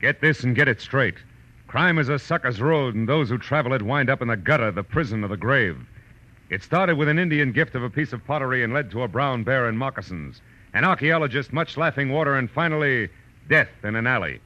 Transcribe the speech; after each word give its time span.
Get 0.00 0.20
this 0.20 0.44
and 0.44 0.54
get 0.54 0.68
it 0.68 0.80
straight. 0.80 1.16
Crime 1.68 1.98
is 1.98 2.08
a 2.08 2.18
sucker's 2.18 2.60
road, 2.60 2.94
and 2.94 3.08
those 3.08 3.28
who 3.28 3.38
travel 3.38 3.72
it 3.72 3.82
wind 3.82 4.10
up 4.10 4.20
in 4.20 4.28
the 4.28 4.36
gutter, 4.36 4.70
the 4.70 4.82
prison, 4.82 5.24
or 5.24 5.28
the 5.28 5.36
grave. 5.36 5.78
It 6.50 6.62
started 6.62 6.96
with 6.96 7.08
an 7.08 7.18
Indian 7.18 7.50
gift 7.50 7.74
of 7.74 7.82
a 7.82 7.90
piece 7.90 8.12
of 8.12 8.24
pottery 8.24 8.62
and 8.62 8.72
led 8.72 8.90
to 8.90 9.02
a 9.02 9.08
brown 9.08 9.42
bear 9.42 9.66
and 9.66 9.78
moccasins, 9.78 10.40
an 10.74 10.84
archaeologist, 10.84 11.52
much 11.52 11.76
laughing 11.76 12.10
water, 12.10 12.36
and 12.36 12.50
finally, 12.50 13.08
death 13.48 13.70
in 13.82 13.96
an 13.96 14.06
alley. 14.06 14.40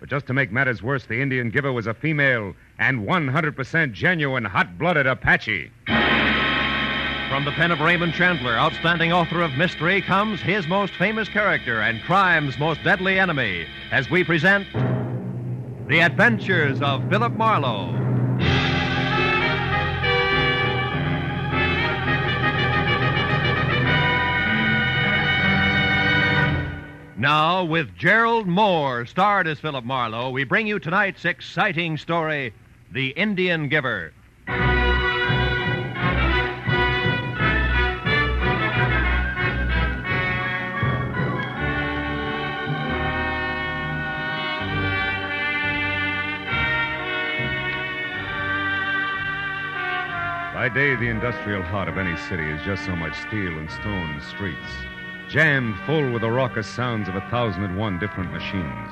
But 0.00 0.10
just 0.10 0.26
to 0.26 0.34
make 0.34 0.52
matters 0.52 0.82
worse, 0.82 1.06
the 1.06 1.22
Indian 1.22 1.50
giver 1.50 1.72
was 1.72 1.86
a 1.86 1.94
female 1.94 2.54
and 2.78 3.06
100% 3.06 3.92
genuine, 3.92 4.44
hot 4.44 4.76
blooded 4.76 5.06
Apache. 5.06 5.70
From 5.86 7.44
the 7.44 7.52
pen 7.52 7.70
of 7.70 7.80
Raymond 7.80 8.12
Chandler, 8.12 8.52
outstanding 8.52 9.12
author 9.12 9.40
of 9.40 9.52
mystery, 9.56 10.02
comes 10.02 10.40
his 10.40 10.68
most 10.68 10.92
famous 10.94 11.28
character 11.28 11.80
and 11.80 12.02
crime's 12.02 12.58
most 12.58 12.82
deadly 12.84 13.18
enemy, 13.18 13.66
as 13.90 14.10
we 14.10 14.22
present 14.22 14.66
The 15.88 16.00
Adventures 16.00 16.82
of 16.82 17.08
Philip 17.08 17.34
Marlowe. 17.34 17.92
Now, 27.16 27.62
with 27.62 27.96
Gerald 27.96 28.48
Mohr, 28.48 29.06
starred 29.06 29.46
as 29.46 29.60
Philip 29.60 29.84
Marlowe, 29.84 30.30
we 30.30 30.42
bring 30.42 30.66
you 30.66 30.80
tonight's 30.80 31.24
exciting 31.24 31.96
story 31.98 32.52
The 32.90 33.10
Indian 33.10 33.68
Giver. 33.68 34.12
By 50.76 50.82
day, 50.82 50.96
the 50.96 51.08
industrial 51.08 51.62
heart 51.62 51.88
of 51.88 51.96
any 51.96 52.14
city 52.28 52.50
is 52.50 52.60
just 52.62 52.84
so 52.84 52.94
much 52.94 53.18
steel 53.18 53.56
and 53.56 53.70
stone 53.70 54.10
and 54.10 54.22
streets, 54.22 54.68
jammed 55.26 55.74
full 55.86 56.12
with 56.12 56.20
the 56.20 56.30
raucous 56.30 56.66
sounds 56.66 57.08
of 57.08 57.16
a 57.16 57.22
thousand 57.30 57.64
and 57.64 57.78
one 57.78 57.98
different 57.98 58.30
machines. 58.30 58.90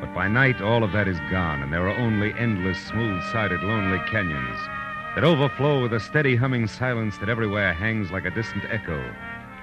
But 0.00 0.14
by 0.14 0.28
night, 0.28 0.62
all 0.62 0.84
of 0.84 0.92
that 0.92 1.08
is 1.08 1.18
gone, 1.28 1.60
and 1.60 1.72
there 1.72 1.88
are 1.88 1.98
only 1.98 2.32
endless, 2.34 2.78
smooth 2.86 3.20
sided, 3.32 3.64
lonely 3.64 3.98
canyons 4.12 4.56
that 5.16 5.24
overflow 5.24 5.82
with 5.82 5.92
a 5.92 5.98
steady 5.98 6.36
humming 6.36 6.68
silence 6.68 7.18
that 7.18 7.28
everywhere 7.28 7.74
hangs 7.74 8.12
like 8.12 8.24
a 8.24 8.30
distant 8.30 8.62
echo 8.70 9.04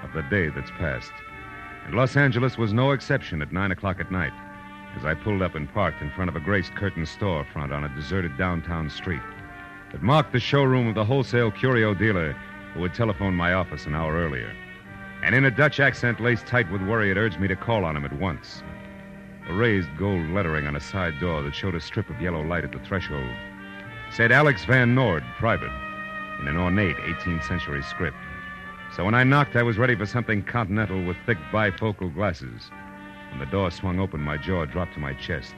of 0.03 0.11
the 0.11 0.23
day 0.23 0.49
that's 0.49 0.71
passed. 0.71 1.13
And 1.85 1.95
Los 1.95 2.17
Angeles 2.17 2.57
was 2.57 2.73
no 2.73 2.91
exception 2.91 3.41
at 3.41 3.53
9 3.53 3.71
o'clock 3.71 4.01
at 4.01 4.11
night 4.11 4.33
as 4.97 5.05
I 5.05 5.13
pulled 5.13 5.41
up 5.41 5.55
and 5.55 5.73
parked 5.73 6.01
in 6.01 6.11
front 6.11 6.27
of 6.27 6.35
a 6.35 6.41
grace 6.41 6.69
curtain 6.75 7.03
storefront 7.03 7.71
on 7.71 7.85
a 7.85 7.95
deserted 7.95 8.37
downtown 8.37 8.89
street. 8.89 9.21
It 9.93 10.01
marked 10.01 10.33
the 10.33 10.39
showroom 10.39 10.87
of 10.87 10.95
the 10.95 11.05
wholesale 11.05 11.51
curio 11.51 11.93
dealer 11.93 12.33
who 12.73 12.83
had 12.83 12.93
telephoned 12.93 13.35
my 13.35 13.53
office 13.53 13.85
an 13.85 13.95
hour 13.95 14.15
earlier. 14.15 14.55
And 15.23 15.35
in 15.35 15.45
a 15.45 15.51
Dutch 15.51 15.79
accent 15.79 16.19
laced 16.19 16.45
tight 16.45 16.71
with 16.71 16.81
worry, 16.81 17.11
it 17.11 17.17
urged 17.17 17.39
me 17.39 17.47
to 17.47 17.55
call 17.55 17.83
on 17.83 17.97
him 17.97 18.05
at 18.05 18.19
once. 18.19 18.63
A 19.47 19.53
raised 19.53 19.89
gold 19.97 20.29
lettering 20.29 20.67
on 20.67 20.75
a 20.75 20.79
side 20.79 21.19
door 21.19 21.41
that 21.41 21.55
showed 21.55 21.75
a 21.75 21.81
strip 21.81 22.09
of 22.09 22.21
yellow 22.21 22.41
light 22.41 22.63
at 22.63 22.71
the 22.71 22.79
threshold 22.79 23.29
said 24.11 24.31
Alex 24.31 24.65
Van 24.65 24.95
Nord, 24.95 25.23
private, 25.37 25.71
in 26.39 26.47
an 26.47 26.57
ornate 26.57 26.97
18th 26.97 27.43
century 27.43 27.83
script. 27.83 28.17
So 28.95 29.05
when 29.05 29.13
I 29.13 29.23
knocked, 29.23 29.55
I 29.55 29.63
was 29.63 29.77
ready 29.77 29.95
for 29.95 30.05
something 30.05 30.43
continental 30.43 31.03
with 31.03 31.17
thick 31.25 31.37
bifocal 31.51 32.13
glasses. 32.13 32.71
When 33.29 33.39
the 33.39 33.45
door 33.45 33.69
swung 33.69 33.99
open, 33.99 34.19
my 34.21 34.37
jaw 34.37 34.65
dropped 34.65 34.95
to 34.95 34.99
my 34.99 35.13
chest. 35.13 35.53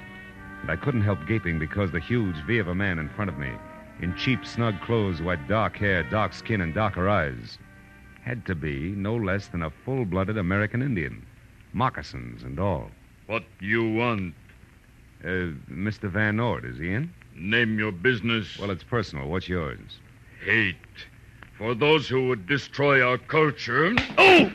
And 0.62 0.70
I 0.70 0.76
couldn't 0.76 1.02
help 1.02 1.26
gaping 1.26 1.60
because 1.60 1.92
the 1.92 2.00
huge 2.00 2.36
V 2.46 2.58
of 2.58 2.68
a 2.68 2.76
man 2.76 3.00
in 3.00 3.10
front 3.10 3.30
of 3.30 3.38
me, 3.38 3.52
in 4.02 4.16
cheap, 4.16 4.46
snug 4.46 4.80
clothes 4.82 5.20
who 5.20 5.30
had 5.30 5.48
dark 5.48 5.78
hair, 5.78 6.04
dark 6.04 6.34
skin, 6.34 6.62
and 6.62 6.74
darker 6.74 7.08
eyes, 7.10 7.58
had 8.24 8.46
to 8.46 8.56
be 8.56 8.92
no 8.92 9.16
less 9.16 9.48
than 9.48 9.64
a 9.64 9.70
full 9.70 10.06
blooded 10.06 10.38
American 10.38 10.82
Indian. 10.82 11.26
Moccasins 11.74 12.44
and 12.44 12.60
all. 12.60 12.90
What 13.28 13.44
you 13.60 13.90
want? 13.90 14.34
Uh, 15.24 15.54
Mr. 15.70 16.10
Van 16.10 16.38
Nord, 16.38 16.66
is 16.66 16.78
he 16.78 16.92
in? 16.92 17.14
Name 17.36 17.80
your 17.80 17.92
business. 17.92 18.58
Well, 18.58 18.72
it's 18.72 18.84
personal. 18.84 19.28
What's 19.28 19.48
yours? 19.48 20.00
hate. 20.44 20.76
For 21.58 21.76
those 21.76 22.08
who 22.08 22.28
would 22.28 22.48
destroy 22.48 23.02
our 23.06 23.18
culture. 23.18 23.94
Oh! 24.18 24.52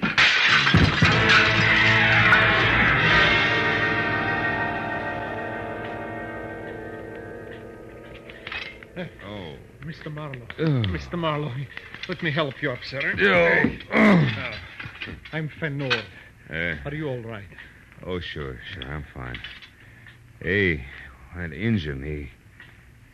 Mr. 9.87 10.13
Marlowe. 10.13 10.47
Ugh. 10.59 10.87
Mr. 10.87 11.17
Marlowe, 11.17 11.53
let 12.09 12.21
me 12.23 12.33
help 12.33 12.61
you 12.61 12.73
up, 12.73 12.83
sir. 12.83 13.01
Oh. 13.05 13.95
Now, 13.95 14.53
I'm 15.33 15.49
Fenor. 15.61 16.03
Uh, 16.51 16.75
Are 16.85 16.95
you 16.95 17.09
all 17.09 17.21
right? 17.23 17.45
oh, 18.05 18.19
sure, 18.19 18.59
sure. 18.73 18.83
I'm 18.83 19.05
fine. 19.15 19.39
Hey, 20.41 20.85
that 21.37 21.53
engine, 21.53 22.03
he 22.03 22.29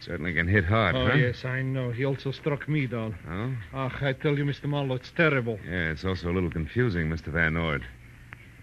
certainly 0.00 0.32
can 0.32 0.48
hit 0.48 0.64
hard, 0.64 0.96
oh, 0.96 1.08
huh? 1.08 1.14
yes, 1.14 1.44
I 1.44 1.60
know. 1.60 1.90
He 1.90 2.06
also 2.06 2.30
struck 2.30 2.66
me 2.68 2.86
down. 2.86 3.16
Oh? 3.28 3.54
Ach, 3.78 4.02
I 4.02 4.14
tell 4.14 4.36
you, 4.36 4.44
Mr. 4.44 4.64
Marlowe, 4.64 4.94
it's 4.94 5.12
terrible. 5.14 5.58
Yeah, 5.68 5.90
it's 5.90 6.04
also 6.04 6.30
a 6.30 6.34
little 6.34 6.50
confusing, 6.50 7.08
Mr. 7.08 7.26
Van 7.26 7.52
Nord. 7.54 7.84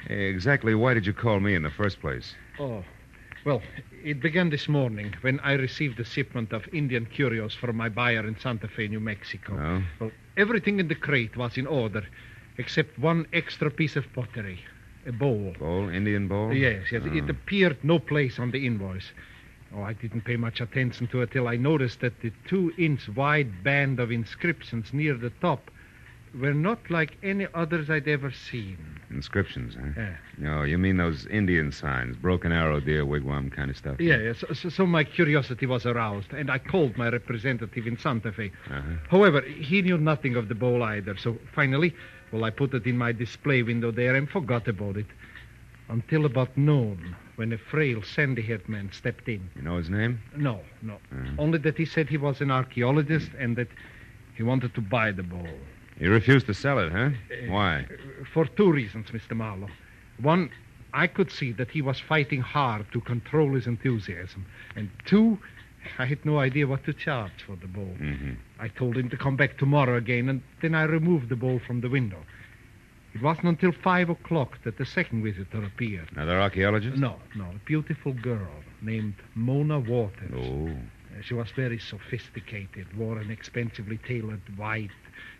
Hey, 0.08 0.26
exactly 0.26 0.74
why 0.74 0.96
did 0.96 1.06
you 1.06 1.14
call 1.14 1.40
me 1.40 1.54
in 1.54 1.62
the 1.62 1.70
first 1.70 2.02
place? 2.02 2.34
Oh. 2.60 2.84
Well, 3.50 3.64
it 4.04 4.22
began 4.22 4.52
this 4.52 4.70
morning 4.70 5.16
when 5.22 5.40
I 5.40 5.54
received 5.54 6.00
a 6.00 6.04
shipment 6.04 6.54
of 6.54 6.72
Indian 6.72 7.08
curios 7.08 7.56
from 7.56 7.78
my 7.78 7.90
buyer 7.90 8.28
in 8.28 8.38
Santa 8.38 8.68
Fe, 8.68 8.88
New 8.88 9.00
Mexico. 9.00 9.58
Oh? 9.60 9.84
Well, 10.00 10.12
everything 10.38 10.80
in 10.80 10.88
the 10.88 10.94
crate 10.94 11.36
was 11.36 11.58
in 11.58 11.66
order, 11.66 12.06
except 12.60 13.00
one 13.00 13.26
extra 13.34 13.72
piece 13.72 13.96
of 13.96 14.06
pottery, 14.14 14.60
a 15.08 15.12
bowl. 15.12 15.56
Bowl? 15.58 15.90
Indian 15.90 16.28
bowl? 16.28 16.54
Yes, 16.54 16.92
yes. 16.92 17.02
Oh. 17.04 17.12
It 17.12 17.24
ah. 17.24 17.32
appeared 17.32 17.84
no 17.84 17.98
place 17.98 18.38
on 18.38 18.52
the 18.52 18.68
invoice. 18.68 19.12
Oh, 19.76 19.82
I 19.82 19.94
didn't 19.94 20.26
pay 20.26 20.36
much 20.36 20.62
attention 20.62 21.08
to 21.08 21.24
it 21.24 21.32
till 21.32 21.48
I 21.48 21.56
noticed 21.56 22.02
that 22.02 22.22
the 22.22 22.32
two 22.48 22.72
inch 22.78 23.10
wide 23.16 23.64
band 23.64 24.00
of 24.00 24.12
inscriptions 24.12 24.94
near 24.94 25.16
the 25.16 25.32
top 25.42 25.72
were 26.34 26.54
not 26.54 26.90
like 26.90 27.18
any 27.24 27.48
others 27.54 27.90
I'd 27.90 28.08
ever 28.08 28.32
seen. 28.32 28.78
Inscriptions, 29.10 29.76
huh? 29.76 29.90
Yeah. 29.98 30.16
No, 30.38 30.64
you 30.64 30.78
mean 30.78 30.98
those 30.98 31.26
Indian 31.28 31.72
signs, 31.72 32.16
broken 32.18 32.52
arrow, 32.52 32.80
deer 32.80 33.06
wigwam 33.06 33.52
kind 33.52 33.70
of 33.70 33.78
stuff? 33.78 34.00
Yeah, 34.00 34.18
yeah. 34.18 34.34
So, 34.34 34.48
so, 34.54 34.70
so 34.70 34.86
my 34.86 35.04
curiosity 35.04 35.66
was 35.66 35.86
aroused, 35.86 36.32
and 36.34 36.52
I 36.52 36.60
called 36.60 36.98
my 36.98 37.10
representative 37.10 37.88
in 37.88 37.98
Santa 37.98 38.32
Fe. 38.32 38.52
Uh-huh. 38.70 38.82
However, 39.10 39.42
he 39.42 39.82
knew 39.82 39.98
nothing 39.98 40.36
of 40.36 40.48
the 40.48 40.56
bowl 40.56 40.84
either, 40.84 41.18
so 41.18 41.38
finally, 41.54 41.96
well, 42.32 42.44
I 42.44 42.52
put 42.52 42.74
it 42.74 42.86
in 42.86 42.98
my 42.98 43.12
display 43.12 43.64
window 43.64 43.92
there 43.92 44.16
and 44.16 44.30
forgot 44.30 44.68
about 44.68 44.98
it. 44.98 45.08
Until 45.90 46.26
about 46.26 46.56
noon, 46.56 47.16
when 47.36 47.52
a 47.52 47.58
frail, 47.58 48.04
sandy 48.04 48.44
haired 48.44 48.70
man 48.70 48.92
stepped 48.92 49.28
in. 49.28 49.50
You 49.56 49.64
know 49.64 49.78
his 49.78 49.90
name? 49.90 50.20
No, 50.36 50.60
no. 50.84 51.00
Mhm. 51.12 51.36
Only 51.40 51.58
that 51.60 51.78
he 51.78 51.86
said 51.86 52.10
he 52.10 52.18
was 52.18 52.42
an 52.42 52.52
archaeologist 52.52 53.32
and 53.40 53.56
that 53.56 53.70
he 54.36 54.44
wanted 54.44 54.76
to 54.76 54.82
buy 54.82 55.12
the 55.12 55.24
bowl. 55.24 55.48
You 56.00 56.12
refused 56.12 56.46
to 56.48 56.54
sell 56.54 56.80
it, 56.80 56.92
huh? 56.92 57.10
Uh, 57.32 57.52
Why? 57.52 57.86
For 58.34 58.46
two 58.46 58.72
reasons, 58.72 59.08
Mr. 59.12 59.36
Marlowe. 59.36 59.70
One, 60.22 60.50
I 60.94 61.08
could 61.08 61.32
see 61.32 61.52
that 61.54 61.72
he 61.72 61.82
was 61.82 62.00
fighting 62.00 62.42
hard 62.42 62.86
to 62.94 63.02
control 63.02 63.54
his 63.54 63.68
enthusiasm. 63.68 64.46
And 64.76 64.90
two, 65.06 65.40
I 65.98 66.06
had 66.06 66.26
no 66.26 66.40
idea 66.40 66.68
what 66.68 66.86
to 66.86 66.94
charge 66.94 67.44
for 67.46 67.56
the 67.56 67.68
bowl. 67.68 67.96
Mm-hmm. 68.00 68.32
I 68.60 68.70
told 68.70 68.98
him 68.98 69.10
to 69.10 69.18
come 69.18 69.36
back 69.36 69.58
tomorrow 69.58 69.98
again, 69.98 70.30
and 70.30 70.42
then 70.62 70.74
I 70.76 70.84
removed 70.84 71.30
the 71.30 71.36
bowl 71.36 71.60
from 71.66 71.82
the 71.82 71.90
window. 71.90 72.20
It 73.14 73.22
wasn't 73.22 73.48
until 73.48 73.72
five 73.72 74.10
o'clock 74.10 74.60
that 74.64 74.78
the 74.78 74.86
second 74.86 75.24
visitor 75.24 75.64
appeared. 75.64 76.10
Another 76.12 76.40
archaeologist? 76.40 76.98
No, 76.98 77.16
no, 77.36 77.46
a 77.46 77.60
beautiful 77.66 78.14
girl 78.14 78.52
named 78.82 79.16
Mona 79.36 79.80
Waters. 79.80 80.32
Oh. 80.36 80.68
Uh, 80.70 81.22
She 81.24 81.34
was 81.34 81.50
very 81.56 81.80
sophisticated, 81.80 82.96
wore 82.96 83.18
an 83.18 83.32
expensively 83.32 83.98
tailored 83.98 84.58
white, 84.58 84.92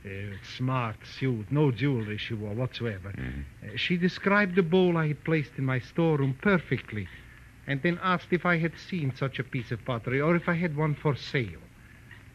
uh, 0.06 0.10
smart 0.58 0.96
suit, 1.06 1.52
no 1.52 1.72
jewelry 1.72 2.18
she 2.18 2.34
wore 2.34 2.54
whatsoever. 2.54 3.12
Mhm. 3.12 3.44
Uh, 3.64 3.78
she 3.78 3.98
described 3.98 4.56
the 4.56 4.64
bowl 4.64 4.98
I 4.98 5.08
had 5.08 5.24
placed 5.24 5.52
in 5.58 5.66
my 5.66 5.80
storeroom 5.80 6.36
perfectly, 6.42 7.08
and 7.68 7.82
then 7.82 8.00
asked 8.02 8.32
if 8.32 8.46
I 8.46 8.58
had 8.58 8.78
seen 8.78 9.14
such 9.16 9.40
a 9.40 9.44
piece 9.44 9.72
of 9.72 9.84
pottery 9.86 10.22
or 10.22 10.36
if 10.36 10.48
I 10.50 10.54
had 10.56 10.76
one 10.76 10.96
for 10.96 11.16
sale. 11.16 11.62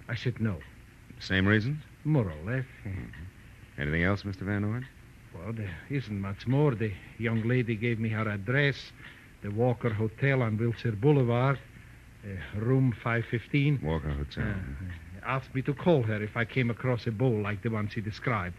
I 0.08 0.14
said 0.14 0.40
no, 0.40 0.60
Same 1.18 1.46
reasons? 1.46 1.82
more 2.04 2.30
or 2.30 2.44
less. 2.52 2.66
Anything 3.78 4.02
else, 4.02 4.22
Mr. 4.24 4.42
Van 4.42 4.62
Nord? 4.62 4.86
Well, 5.34 5.52
there 5.52 5.74
isn't 5.90 6.20
much 6.20 6.46
more. 6.46 6.74
The 6.74 6.92
young 7.18 7.42
lady 7.48 7.74
gave 7.76 7.98
me 7.98 8.10
her 8.10 8.28
address, 8.28 8.92
the 9.42 9.50
Walker 9.50 9.90
Hotel 9.92 10.42
on 10.42 10.56
Wilshire 10.58 10.92
Boulevard, 10.92 11.58
uh, 12.24 12.60
room 12.60 12.92
515. 13.02 13.80
Walker 13.82 14.10
Hotel. 14.10 14.44
Uh, 14.44 14.54
asked 15.26 15.54
me 15.54 15.62
to 15.62 15.74
call 15.74 16.02
her 16.02 16.22
if 16.22 16.36
I 16.36 16.44
came 16.44 16.70
across 16.70 17.06
a 17.06 17.10
bowl 17.10 17.40
like 17.40 17.62
the 17.62 17.70
one 17.70 17.88
she 17.88 18.00
described. 18.00 18.56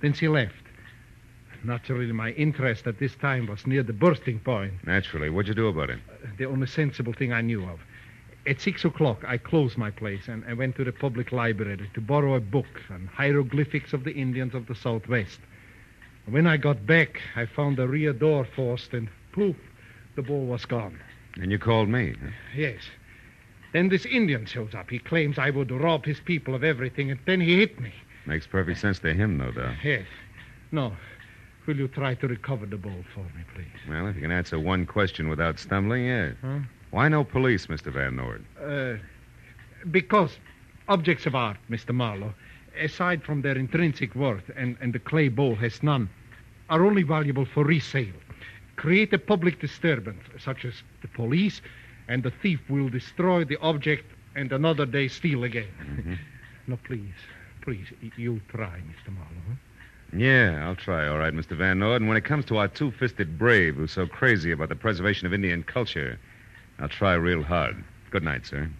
Then 0.00 0.12
she 0.12 0.28
left. 0.28 0.54
Naturally, 1.64 2.12
my 2.12 2.30
interest 2.32 2.86
at 2.86 2.98
this 2.98 3.14
time 3.16 3.46
was 3.46 3.66
near 3.66 3.82
the 3.82 3.92
bursting 3.92 4.38
point. 4.40 4.74
Naturally. 4.86 5.30
What'd 5.30 5.48
you 5.48 5.54
do 5.54 5.68
about 5.68 5.90
it? 5.90 5.98
Uh, 6.10 6.28
the 6.38 6.44
only 6.44 6.66
sensible 6.66 7.12
thing 7.12 7.32
I 7.32 7.40
knew 7.40 7.64
of. 7.64 7.80
At 8.46 8.60
six 8.60 8.84
o'clock, 8.84 9.24
I 9.26 9.38
closed 9.38 9.76
my 9.76 9.90
place 9.90 10.28
and 10.28 10.44
I 10.46 10.52
went 10.52 10.76
to 10.76 10.84
the 10.84 10.92
public 10.92 11.32
library 11.32 11.90
to 11.94 12.00
borrow 12.00 12.34
a 12.34 12.40
book 12.40 12.82
on 12.90 13.10
hieroglyphics 13.12 13.92
of 13.92 14.04
the 14.04 14.12
Indians 14.12 14.54
of 14.54 14.66
the 14.66 14.74
Southwest. 14.74 15.40
When 16.26 16.46
I 16.46 16.56
got 16.56 16.86
back, 16.86 17.20
I 17.34 17.46
found 17.46 17.76
the 17.76 17.88
rear 17.88 18.12
door 18.12 18.44
forced 18.54 18.92
and 18.92 19.08
poof, 19.32 19.56
the 20.14 20.22
ball 20.22 20.46
was 20.46 20.64
gone. 20.64 21.00
And 21.40 21.50
you 21.50 21.58
called 21.58 21.88
me. 21.88 22.14
huh? 22.20 22.30
Yes. 22.54 22.80
Then 23.72 23.88
this 23.88 24.06
Indian 24.06 24.46
shows 24.46 24.74
up. 24.74 24.90
He 24.90 24.98
claims 24.98 25.38
I 25.38 25.50
would 25.50 25.70
rob 25.70 26.04
his 26.04 26.20
people 26.20 26.54
of 26.54 26.64
everything, 26.64 27.10
and 27.10 27.20
then 27.26 27.40
he 27.40 27.58
hit 27.58 27.80
me. 27.80 27.92
Makes 28.26 28.46
perfect 28.46 28.80
sense 28.80 28.98
to 29.00 29.12
him, 29.14 29.36
no 29.36 29.50
doubt. 29.50 29.74
Yes. 29.84 30.06
No. 30.72 30.92
Will 31.66 31.76
you 31.76 31.88
try 31.88 32.14
to 32.14 32.28
recover 32.28 32.66
the 32.66 32.76
ball 32.76 33.04
for 33.12 33.20
me, 33.20 33.42
please? 33.54 33.66
Well, 33.88 34.06
if 34.06 34.16
you 34.16 34.22
can 34.22 34.30
answer 34.32 34.58
one 34.58 34.86
question 34.86 35.28
without 35.28 35.58
stumbling, 35.58 36.06
yes. 36.06 36.34
Huh? 36.40 36.60
Why 36.90 37.08
no 37.08 37.24
police, 37.24 37.66
Mr. 37.66 37.92
Van 37.92 38.16
Nord? 38.16 38.44
Uh, 38.60 38.94
because 39.90 40.38
objects 40.88 41.26
of 41.26 41.34
art, 41.34 41.56
Mr. 41.68 41.94
Marlowe, 41.94 42.34
aside 42.78 43.22
from 43.22 43.42
their 43.42 43.56
intrinsic 43.56 44.14
worth, 44.14 44.50
and, 44.56 44.76
and 44.80 44.92
the 44.92 44.98
clay 44.98 45.28
bowl 45.28 45.56
has 45.56 45.82
none, 45.82 46.08
are 46.68 46.84
only 46.84 47.02
valuable 47.02 47.44
for 47.44 47.64
resale. 47.64 48.12
Create 48.76 49.12
a 49.12 49.18
public 49.18 49.60
disturbance, 49.60 50.22
such 50.38 50.64
as 50.64 50.82
the 51.02 51.08
police, 51.08 51.60
and 52.08 52.22
the 52.22 52.30
thief 52.30 52.60
will 52.68 52.88
destroy 52.88 53.44
the 53.44 53.58
object 53.60 54.04
and 54.34 54.52
another 54.52 54.86
day 54.86 55.08
steal 55.08 55.44
again. 55.44 55.68
Mm-hmm. 55.80 56.14
no, 56.68 56.78
please, 56.84 57.14
please, 57.62 57.86
you 58.16 58.40
try, 58.48 58.80
Mr. 58.80 59.12
Marlowe. 59.12 59.56
Yeah, 60.12 60.66
I'll 60.66 60.76
try, 60.76 61.08
all 61.08 61.18
right, 61.18 61.32
Mr. 61.32 61.56
Van 61.56 61.78
Nord. 61.78 62.00
And 62.00 62.08
when 62.08 62.16
it 62.16 62.24
comes 62.24 62.44
to 62.46 62.58
our 62.58 62.68
two 62.68 62.90
fisted 62.92 63.38
brave 63.38 63.74
who's 63.74 63.92
so 63.92 64.06
crazy 64.06 64.52
about 64.52 64.68
the 64.68 64.76
preservation 64.76 65.26
of 65.26 65.34
Indian 65.34 65.62
culture, 65.62 66.18
I'll 66.78 66.88
try 66.88 67.14
real 67.14 67.42
hard. 67.42 67.82
Good 68.10 68.22
night, 68.22 68.46
sir. 68.46 68.70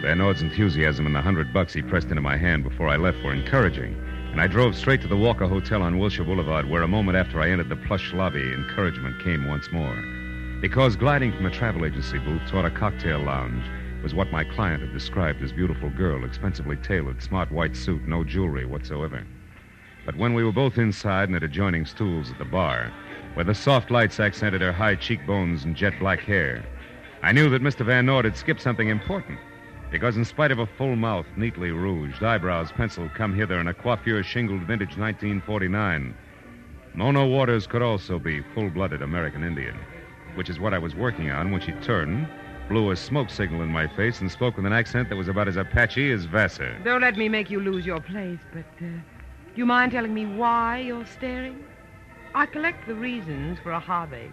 Van 0.00 0.18
Nord's 0.18 0.42
enthusiasm 0.42 1.06
and 1.06 1.14
the 1.14 1.20
hundred 1.22 1.52
bucks 1.52 1.72
he 1.72 1.82
pressed 1.82 2.08
into 2.08 2.20
my 2.20 2.36
hand 2.36 2.62
before 2.62 2.88
I 2.88 2.96
left 2.96 3.22
were 3.24 3.32
encouraging, 3.32 3.96
and 4.34 4.40
I 4.40 4.48
drove 4.48 4.74
straight 4.74 5.00
to 5.02 5.06
the 5.06 5.16
Walker 5.16 5.46
Hotel 5.46 5.80
on 5.80 5.96
Wilshire 5.96 6.24
Boulevard, 6.24 6.68
where 6.68 6.82
a 6.82 6.88
moment 6.88 7.16
after 7.16 7.40
I 7.40 7.50
entered 7.50 7.68
the 7.68 7.76
plush 7.76 8.12
lobby, 8.12 8.52
encouragement 8.52 9.22
came 9.22 9.46
once 9.46 9.70
more. 9.70 9.94
Because 10.60 10.96
gliding 10.96 11.32
from 11.32 11.46
a 11.46 11.52
travel 11.52 11.84
agency 11.84 12.18
booth 12.18 12.42
toward 12.48 12.64
a 12.64 12.70
cocktail 12.72 13.20
lounge 13.20 13.64
was 14.02 14.12
what 14.12 14.32
my 14.32 14.42
client 14.42 14.82
had 14.82 14.92
described 14.92 15.40
as 15.40 15.52
beautiful 15.52 15.88
girl, 15.88 16.24
expensively 16.24 16.76
tailored, 16.78 17.22
smart 17.22 17.52
white 17.52 17.76
suit, 17.76 18.08
no 18.08 18.24
jewelry 18.24 18.66
whatsoever. 18.66 19.24
But 20.04 20.16
when 20.16 20.34
we 20.34 20.42
were 20.42 20.50
both 20.50 20.78
inside 20.78 21.28
and 21.28 21.36
at 21.36 21.44
adjoining 21.44 21.86
stools 21.86 22.32
at 22.32 22.38
the 22.38 22.44
bar, 22.44 22.92
where 23.34 23.44
the 23.44 23.54
soft 23.54 23.92
lights 23.92 24.18
accented 24.18 24.62
her 24.62 24.72
high 24.72 24.96
cheekbones 24.96 25.62
and 25.62 25.76
jet 25.76 25.96
black 26.00 26.18
hair, 26.18 26.64
I 27.22 27.30
knew 27.30 27.48
that 27.50 27.62
Mr. 27.62 27.86
Van 27.86 28.04
Nord 28.04 28.24
had 28.24 28.36
skipped 28.36 28.62
something 28.62 28.88
important. 28.88 29.38
Because 29.94 30.16
in 30.16 30.24
spite 30.24 30.50
of 30.50 30.58
a 30.58 30.66
full 30.66 30.96
mouth, 30.96 31.24
neatly 31.36 31.70
rouged, 31.70 32.24
eyebrows 32.24 32.72
penciled 32.72 33.14
come 33.14 33.32
hither, 33.32 33.60
and 33.60 33.68
a 33.68 33.72
coiffure 33.72 34.24
shingled 34.24 34.62
vintage 34.62 34.98
1949, 34.98 36.16
Mona 36.94 37.24
Waters 37.24 37.68
could 37.68 37.80
also 37.80 38.18
be 38.18 38.42
full 38.56 38.70
blooded 38.70 39.02
American 39.02 39.44
Indian, 39.44 39.78
which 40.34 40.50
is 40.50 40.58
what 40.58 40.74
I 40.74 40.78
was 40.78 40.96
working 40.96 41.30
on 41.30 41.52
when 41.52 41.60
she 41.60 41.70
turned, 41.74 42.26
blew 42.68 42.90
a 42.90 42.96
smoke 42.96 43.30
signal 43.30 43.62
in 43.62 43.68
my 43.68 43.86
face, 43.86 44.20
and 44.20 44.28
spoke 44.28 44.56
with 44.56 44.66
an 44.66 44.72
accent 44.72 45.10
that 45.10 45.16
was 45.16 45.28
about 45.28 45.46
as 45.46 45.56
Apache 45.56 46.10
as 46.10 46.24
Vassar. 46.24 46.76
Don't 46.82 47.02
let 47.02 47.16
me 47.16 47.28
make 47.28 47.48
you 47.48 47.60
lose 47.60 47.86
your 47.86 48.00
place, 48.00 48.40
but 48.52 48.66
uh, 48.80 48.88
do 48.88 49.00
you 49.54 49.64
mind 49.64 49.92
telling 49.92 50.12
me 50.12 50.26
why 50.26 50.80
you're 50.80 51.06
staring? 51.06 51.64
I 52.34 52.46
collect 52.46 52.88
the 52.88 52.96
reasons 52.96 53.60
for 53.60 53.70
a 53.70 53.78
hobby. 53.78 54.32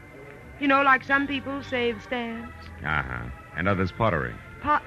You 0.59 0.67
know, 0.67 0.81
like 0.81 1.03
some 1.03 1.27
people 1.27 1.61
save 1.61 2.01
stamps. 2.01 2.65
Uh 2.83 3.03
huh. 3.03 3.25
And 3.55 3.67
others 3.67 3.91
pottery. 3.91 4.33
Pot. 4.61 4.81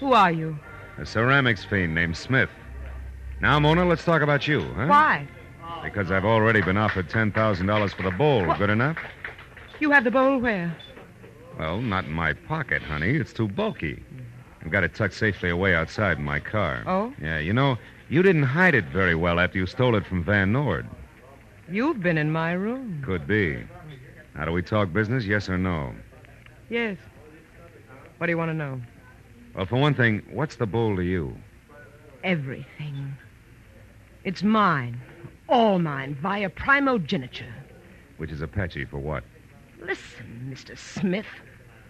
Who 0.00 0.14
are 0.14 0.32
you? 0.32 0.58
A 0.98 1.06
ceramics 1.06 1.64
fiend 1.64 1.94
named 1.94 2.16
Smith. 2.16 2.50
Now, 3.40 3.60
Mona, 3.60 3.84
let's 3.84 4.04
talk 4.04 4.22
about 4.22 4.48
you, 4.48 4.62
huh? 4.74 4.86
Why? 4.86 5.28
Because 5.82 6.10
I've 6.10 6.24
already 6.24 6.62
been 6.62 6.76
offered 6.76 7.08
$10,000 7.08 7.94
for 7.94 8.02
the 8.02 8.10
bowl. 8.10 8.46
What? 8.46 8.58
Good 8.58 8.70
enough? 8.70 8.96
You 9.78 9.90
have 9.90 10.04
the 10.04 10.10
bowl 10.10 10.38
where? 10.38 10.74
Well, 11.58 11.80
not 11.80 12.04
in 12.04 12.12
my 12.12 12.32
pocket, 12.32 12.82
honey. 12.82 13.10
It's 13.10 13.32
too 13.32 13.48
bulky. 13.48 14.02
I've 14.62 14.70
got 14.70 14.84
it 14.84 14.94
tucked 14.94 15.14
safely 15.14 15.48
away 15.50 15.74
outside 15.74 16.18
in 16.18 16.24
my 16.24 16.40
car. 16.40 16.82
Oh? 16.86 17.14
Yeah, 17.20 17.38
you 17.38 17.52
know, 17.52 17.78
you 18.08 18.22
didn't 18.22 18.42
hide 18.42 18.74
it 18.74 18.86
very 18.86 19.14
well 19.14 19.38
after 19.38 19.58
you 19.58 19.66
stole 19.66 19.94
it 19.94 20.06
from 20.06 20.22
Van 20.24 20.52
Nord. 20.52 20.86
You've 21.70 22.02
been 22.02 22.18
in 22.18 22.30
my 22.32 22.52
room. 22.52 23.02
Could 23.04 23.26
be. 23.26 23.62
Now, 24.34 24.46
do 24.46 24.52
we 24.52 24.62
talk 24.62 24.92
business, 24.92 25.24
yes 25.24 25.48
or 25.48 25.56
no? 25.56 25.94
Yes. 26.68 26.98
What 28.18 28.26
do 28.26 28.32
you 28.32 28.38
want 28.38 28.50
to 28.50 28.54
know? 28.54 28.80
Well, 29.54 29.66
for 29.66 29.76
one 29.76 29.94
thing, 29.94 30.22
what's 30.30 30.56
the 30.56 30.66
bowl 30.66 30.96
to 30.96 31.02
you? 31.02 31.36
Everything. 32.22 33.16
It's 34.24 34.42
mine. 34.42 35.00
All 35.48 35.78
mine, 35.78 36.14
via 36.14 36.48
primogeniture. 36.48 37.52
Which 38.18 38.30
is 38.30 38.42
Apache 38.42 38.84
for 38.84 38.98
what? 38.98 39.24
Listen, 39.80 40.52
Mr. 40.54 40.78
Smith. 40.78 41.26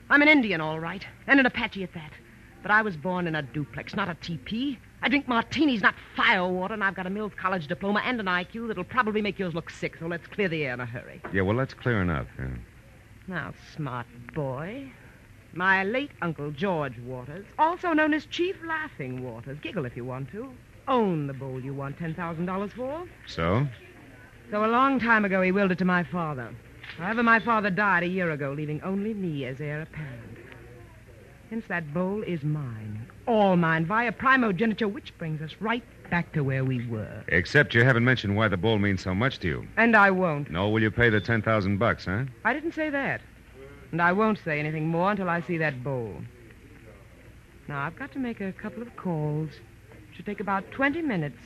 I'm 0.09 0.23
an 0.23 0.29
Indian, 0.29 0.61
all 0.61 0.81
right, 0.81 1.07
and 1.27 1.39
an 1.39 1.47
Apache 1.47 1.83
at 1.83 1.93
that. 1.93 2.13
But 2.63 2.71
I 2.71 2.83
was 2.83 2.97
born 2.97 3.27
in 3.27 3.35
a 3.35 3.43
duplex, 3.43 3.95
not 3.95 4.09
a 4.09 4.15
teepee. 4.15 4.79
I 5.03 5.09
drink 5.09 5.29
martinis, 5.29 5.83
not 5.83 5.95
firewater, 6.15 6.75
and 6.75 6.85
I've 6.85 6.95
got 6.95 7.07
a 7.07 7.11
Mills 7.11 7.33
College 7.37 7.67
diploma 7.67 8.03
and 8.05 8.21
an 8.21 8.27
IQ 8.27 8.69
that'll 8.69 8.85
probably 8.85 9.23
make 9.23 9.39
yours 9.39 9.55
look 9.55 9.71
sick, 9.71 9.97
so 9.99 10.07
let's 10.07 10.27
clear 10.27 10.49
the 10.49 10.65
air 10.65 10.75
in 10.75 10.81
a 10.81 10.87
hurry. 10.87 11.21
Yeah, 11.33 11.43
well, 11.43 11.57
that's 11.57 11.75
clear 11.75 12.03
enough. 12.03 12.27
Yeah. 12.39 12.49
Now, 13.27 13.55
smart 13.75 14.07
boy. 14.35 14.93
My 15.53 15.83
late 15.83 16.13
Uncle 16.23 16.53
George 16.53 16.99
Waters, 17.01 17.45
also 17.59 17.93
known 17.93 18.15
as 18.15 18.25
Chief 18.27 18.57
Laughing 18.65 19.25
Waters, 19.25 19.59
giggle 19.61 19.85
if 19.85 19.97
you 19.97 20.05
want 20.05 20.31
to, 20.31 20.53
owned 20.87 21.29
the 21.29 21.35
bowl 21.35 21.61
you 21.61 21.75
want 21.75 21.99
$10,000 21.99 22.71
for. 22.73 23.05
So? 23.27 23.67
So 24.51 24.65
a 24.65 24.69
long 24.69 25.01
time 25.01 25.25
ago, 25.25 25.43
he 25.43 25.53
willed 25.53 25.73
it 25.73 25.79
to 25.79 25.85
my 25.85 26.05
father. 26.05 26.55
However, 26.99 27.23
my 27.23 27.41
father 27.41 27.71
died 27.71 28.03
a 28.03 28.09
year 28.09 28.31
ago, 28.31 28.53
leaving 28.53 28.81
only 28.83 29.15
me 29.15 29.45
as 29.47 29.61
heir 29.61 29.83
apparent. 29.83 30.39
Hence, 31.51 31.65
that 31.69 31.93
bowl 31.93 32.23
is 32.23 32.45
mine. 32.45 33.09
All 33.27 33.57
mine, 33.57 33.85
via 33.85 34.13
primogeniture, 34.13 34.87
which 34.87 35.17
brings 35.19 35.43
us 35.43 35.57
right 35.61 35.83
back 36.11 36.33
to 36.33 36.45
where 36.45 36.65
we 36.65 36.87
were. 36.87 37.25
Except 37.29 37.75
you 37.75 37.85
haven't 37.85 38.05
mentioned 38.05 38.37
why 38.37 38.47
the 38.47 38.57
bowl 38.57 38.79
means 38.79 39.03
so 39.03 39.15
much 39.15 39.41
to 39.41 39.49
you. 39.49 39.69
And 39.77 39.97
I 39.97 40.13
won't. 40.13 40.51
No, 40.51 40.69
will 40.69 40.83
you 40.83 40.93
pay 40.93 41.11
the 41.11 41.21
10000 41.21 41.79
bucks, 41.79 42.05
huh? 42.05 42.25
I 42.45 42.53
didn't 42.53 42.73
say 42.73 42.91
that. 42.91 43.21
And 43.93 44.01
I 44.01 44.13
won't 44.13 44.39
say 44.45 44.61
anything 44.61 44.89
more 44.89 45.11
until 45.11 45.29
I 45.29 45.41
see 45.43 45.59
that 45.59 45.83
bowl. 45.83 46.15
Now, 47.69 47.83
I've 47.83 47.97
got 47.97 48.13
to 48.13 48.19
make 48.19 48.41
a 48.41 48.53
couple 48.53 48.83
of 48.83 48.95
calls. 48.97 49.51
It 49.51 50.17
Should 50.17 50.27
take 50.27 50.41
about 50.41 50.71
20 50.71 51.03
minutes. 51.03 51.39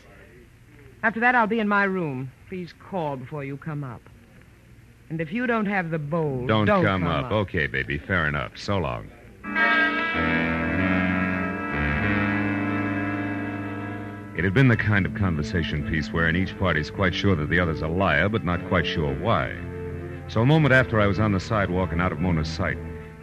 After 1.02 1.20
that, 1.20 1.34
I'll 1.34 1.46
be 1.46 1.60
in 1.60 1.68
my 1.68 1.84
room. 1.84 2.32
Please 2.48 2.72
call 2.72 3.16
before 3.16 3.44
you 3.44 3.56
come 3.56 3.84
up. 3.84 4.02
And 5.10 5.20
if 5.20 5.32
you 5.32 5.46
don't 5.46 5.66
have 5.66 5.90
the 5.90 5.98
bowl, 5.98 6.46
Don't, 6.46 6.66
don't 6.66 6.84
come, 6.84 7.02
come 7.02 7.10
up. 7.10 7.30
Okay, 7.30 7.66
baby, 7.66 7.98
fair 7.98 8.26
enough. 8.26 8.52
So 8.56 8.78
long. 8.78 9.10
It 14.36 14.42
had 14.42 14.54
been 14.54 14.68
the 14.68 14.76
kind 14.76 15.06
of 15.06 15.14
conversation 15.14 15.88
piece 15.88 16.08
wherein 16.10 16.36
each 16.36 16.58
party's 16.58 16.90
quite 16.90 17.14
sure 17.14 17.36
that 17.36 17.48
the 17.48 17.60
other's 17.60 17.82
a 17.82 17.88
liar, 17.88 18.28
but 18.28 18.44
not 18.44 18.66
quite 18.68 18.86
sure 18.86 19.14
why. 19.14 19.54
So 20.26 20.40
a 20.40 20.46
moment 20.46 20.72
after 20.72 21.00
I 21.00 21.06
was 21.06 21.20
on 21.20 21.32
the 21.32 21.38
sidewalk 21.38 21.92
and 21.92 22.00
out 22.00 22.10
of 22.10 22.18
Mona's 22.18 22.48
sight, 22.48 22.78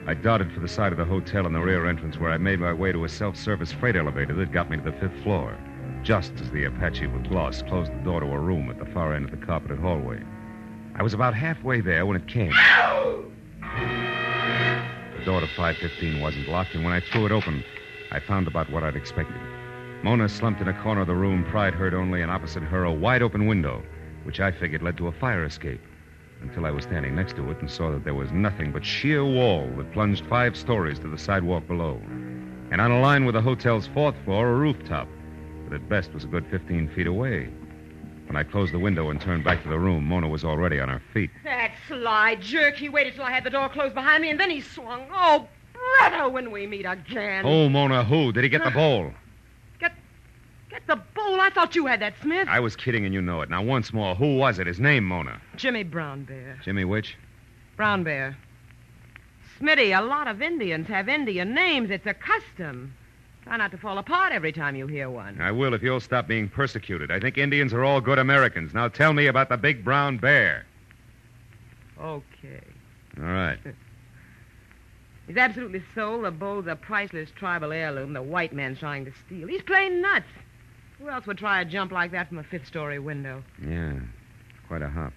I 0.06 0.14
darted 0.14 0.52
for 0.54 0.60
the 0.60 0.68
side 0.68 0.92
of 0.92 1.00
the 1.00 1.06
hotel 1.06 1.48
in 1.48 1.54
the 1.54 1.60
rear 1.60 1.88
entrance 1.88 2.18
where 2.18 2.32
I 2.32 2.38
made 2.38 2.60
my 2.60 2.74
way 2.74 2.92
to 2.92 3.06
a 3.06 3.10
self-service 3.10 3.72
freight 3.72 3.96
elevator 3.96 4.36
that 4.36 4.52
got 4.52 4.70
me 4.70 4.78
to 4.78 4.84
the 4.84 4.92
fifth 4.94 5.24
floor, 5.24 5.58
just 6.04 6.34
as 6.40 6.52
the 6.52 6.66
Apache 6.66 7.08
with 7.08 7.28
gloss 7.28 7.64
closed 7.64 7.92
the 7.92 8.04
door 8.04 8.20
to 8.20 8.28
a 8.28 8.40
room 8.40 8.70
at 8.70 8.78
the 8.78 8.86
far 8.86 9.14
end 9.14 9.26
of 9.26 9.32
the 9.32 9.46
carpeted 9.46 9.80
hallway. 9.80 10.22
I 10.96 11.02
was 11.04 11.16
about 11.16 11.34
halfway 11.34 11.82
there 11.82 12.06
when 12.06 12.18
it 12.18 12.28
came. 12.28 12.54
The 13.62 15.26
door 15.26 15.42
to 15.42 15.48
515 15.48 16.22
wasn't 16.22 16.50
locked, 16.50 16.76
and 16.76 16.84
when 16.84 16.94
I 16.94 17.00
threw 17.00 17.26
it 17.26 17.32
open, 17.32 17.64
I 18.12 18.20
found 18.20 18.48
about 18.48 18.70
what 18.72 18.84
I'd 18.84 18.96
expected. 18.96 19.42
Mona 20.04 20.30
slumped 20.30 20.62
in 20.62 20.68
a 20.68 20.82
corner 20.82 21.02
of 21.02 21.08
the 21.08 21.16
room, 21.16 21.46
pride 21.46 21.74
heard 21.74 21.96
only, 21.96 22.22
and 22.22 22.32
opposite 22.32 22.64
her 22.64 22.84
a 22.84 22.94
wide 22.94 23.24
open 23.24 23.48
window, 23.48 23.82
which 24.24 24.40
I 24.40 24.52
figured 24.52 24.84
led 24.84 24.98
to 24.98 25.08
a 25.08 25.12
fire 25.12 25.46
escape, 25.46 25.82
until 26.42 26.66
I 26.66 26.72
was 26.72 26.84
standing 26.84 27.16
next 27.16 27.36
to 27.36 27.50
it 27.52 27.60
and 27.62 27.70
saw 27.70 27.92
that 27.92 28.04
there 28.04 28.14
was 28.14 28.32
nothing 28.32 28.72
but 28.72 28.86
sheer 28.86 29.24
wall 29.24 29.70
that 29.78 29.92
plunged 29.92 30.26
five 30.26 30.56
stories 30.58 31.00
to 31.00 31.08
the 31.08 31.18
sidewalk 31.18 31.68
below. 31.68 32.02
And 32.72 32.80
on 32.82 32.92
a 32.92 33.00
line 33.02 33.26
with 33.26 33.36
the 33.36 33.42
hotel's 33.42 33.88
fourth 33.88 34.16
floor, 34.26 34.50
a 34.50 34.56
rooftop, 34.56 35.08
that 35.70 35.76
at 35.76 35.90
best 35.90 36.14
was 36.14 36.24
a 36.24 36.28
good 36.28 36.46
15 36.50 36.90
feet 36.90 37.08
away. 37.08 37.50
When 38.28 38.38
I 38.38 38.44
closed 38.44 38.74
the 38.74 38.80
window 38.80 39.10
and 39.10 39.20
turned 39.20 39.44
back 39.44 39.62
to 39.64 39.70
the 39.70 39.78
room, 39.78 40.06
Mona 40.06 40.30
was 40.30 40.46
already 40.46 40.80
on 40.80 40.88
her 40.88 41.02
feet. 41.14 41.32
That 41.44 41.74
sly 41.88 42.36
jerk. 42.36 42.76
He 42.76 42.88
waited 42.88 43.16
till 43.16 43.26
I 43.26 43.32
had 43.32 43.44
the 43.44 43.50
door 43.50 43.68
closed 43.68 43.94
behind 43.94 44.22
me, 44.22 44.30
and 44.30 44.40
then 44.40 44.50
he 44.50 44.62
swung. 44.62 45.06
Oh, 45.12 45.50
brother, 46.00 46.30
when 46.30 46.50
we 46.50 46.66
meet 46.66 46.86
again. 46.86 47.46
Oh, 47.46 47.68
Mona, 47.68 48.06
who? 48.06 48.32
Did 48.32 48.44
he 48.46 48.50
get 48.50 48.64
the 48.64 48.72
bowl? 48.82 49.12
Get, 50.72 50.88
the 50.88 50.96
bowl 50.96 51.42
I 51.42 51.50
thought 51.50 51.76
you 51.76 51.86
had 51.86 52.00
that, 52.00 52.14
Smith. 52.22 52.48
I 52.50 52.62
was 52.62 52.78
kidding 52.78 53.04
and 53.04 53.14
you 53.14 53.22
know 53.22 53.42
it. 53.42 53.50
Now, 53.50 53.62
once 53.62 53.92
more, 53.92 54.16
who 54.16 54.38
was 54.38 54.58
it? 54.58 54.68
His 54.68 54.80
name, 54.80 55.04
Mona. 55.04 55.42
Jimmy 55.58 55.84
Brown 55.84 56.24
Bear. 56.24 56.60
Jimmy 56.64 56.86
which? 56.86 57.18
Brown 57.76 58.04
Bear. 58.04 58.38
Smitty, 59.60 59.98
a 59.98 60.02
lot 60.02 60.30
of 60.30 60.42
Indians 60.42 60.88
have 60.88 61.10
Indian 61.10 61.54
names. 61.54 61.92
It's 61.92 62.08
a 62.08 62.14
custom. 62.14 62.96
Try 63.44 63.58
not 63.58 63.72
to 63.72 63.78
fall 63.78 63.98
apart 63.98 64.32
every 64.32 64.54
time 64.54 64.78
you 64.78 64.88
hear 64.88 65.10
one. 65.10 65.42
I 65.42 65.52
will 65.52 65.74
if 65.74 65.84
you'll 65.84 66.00
stop 66.00 66.26
being 66.26 66.48
persecuted. 66.48 67.12
I 67.12 67.20
think 67.20 67.38
Indians 67.38 67.74
are 67.74 67.84
all 67.84 68.00
good 68.00 68.18
Americans. 68.18 68.74
Now 68.74 68.88
tell 68.88 69.12
me 69.12 69.28
about 69.28 69.50
the 69.50 69.58
big 69.58 69.84
brown 69.84 70.20
bear. 70.20 70.66
Okay. 72.00 72.62
All 73.18 73.26
right. 73.26 73.60
He's 75.28 75.38
absolutely 75.38 75.84
sold 75.94 76.26
the 76.26 76.32
bull's 76.32 76.68
a 76.68 76.76
priceless 76.76 77.30
tribal 77.36 77.72
heirloom 77.72 78.14
the 78.14 78.22
white 78.22 78.54
man's 78.54 78.80
trying 78.80 79.06
to 79.06 79.12
steal. 79.26 79.48
He's 79.48 79.62
plain 79.62 80.02
nuts. 80.02 80.28
Who 81.02 81.10
else 81.10 81.26
would 81.26 81.40
try 81.40 81.62
a 81.62 81.66
jump 81.66 81.92
like 81.92 82.12
that 82.12 82.30
from 82.30 82.38
a 82.38 82.44
fifth 82.44 82.68
story 82.68 83.00
window? 83.00 83.44
Yeah. 83.68 84.00
Quite 84.68 84.84
a 84.84 84.90
hop. 84.90 85.14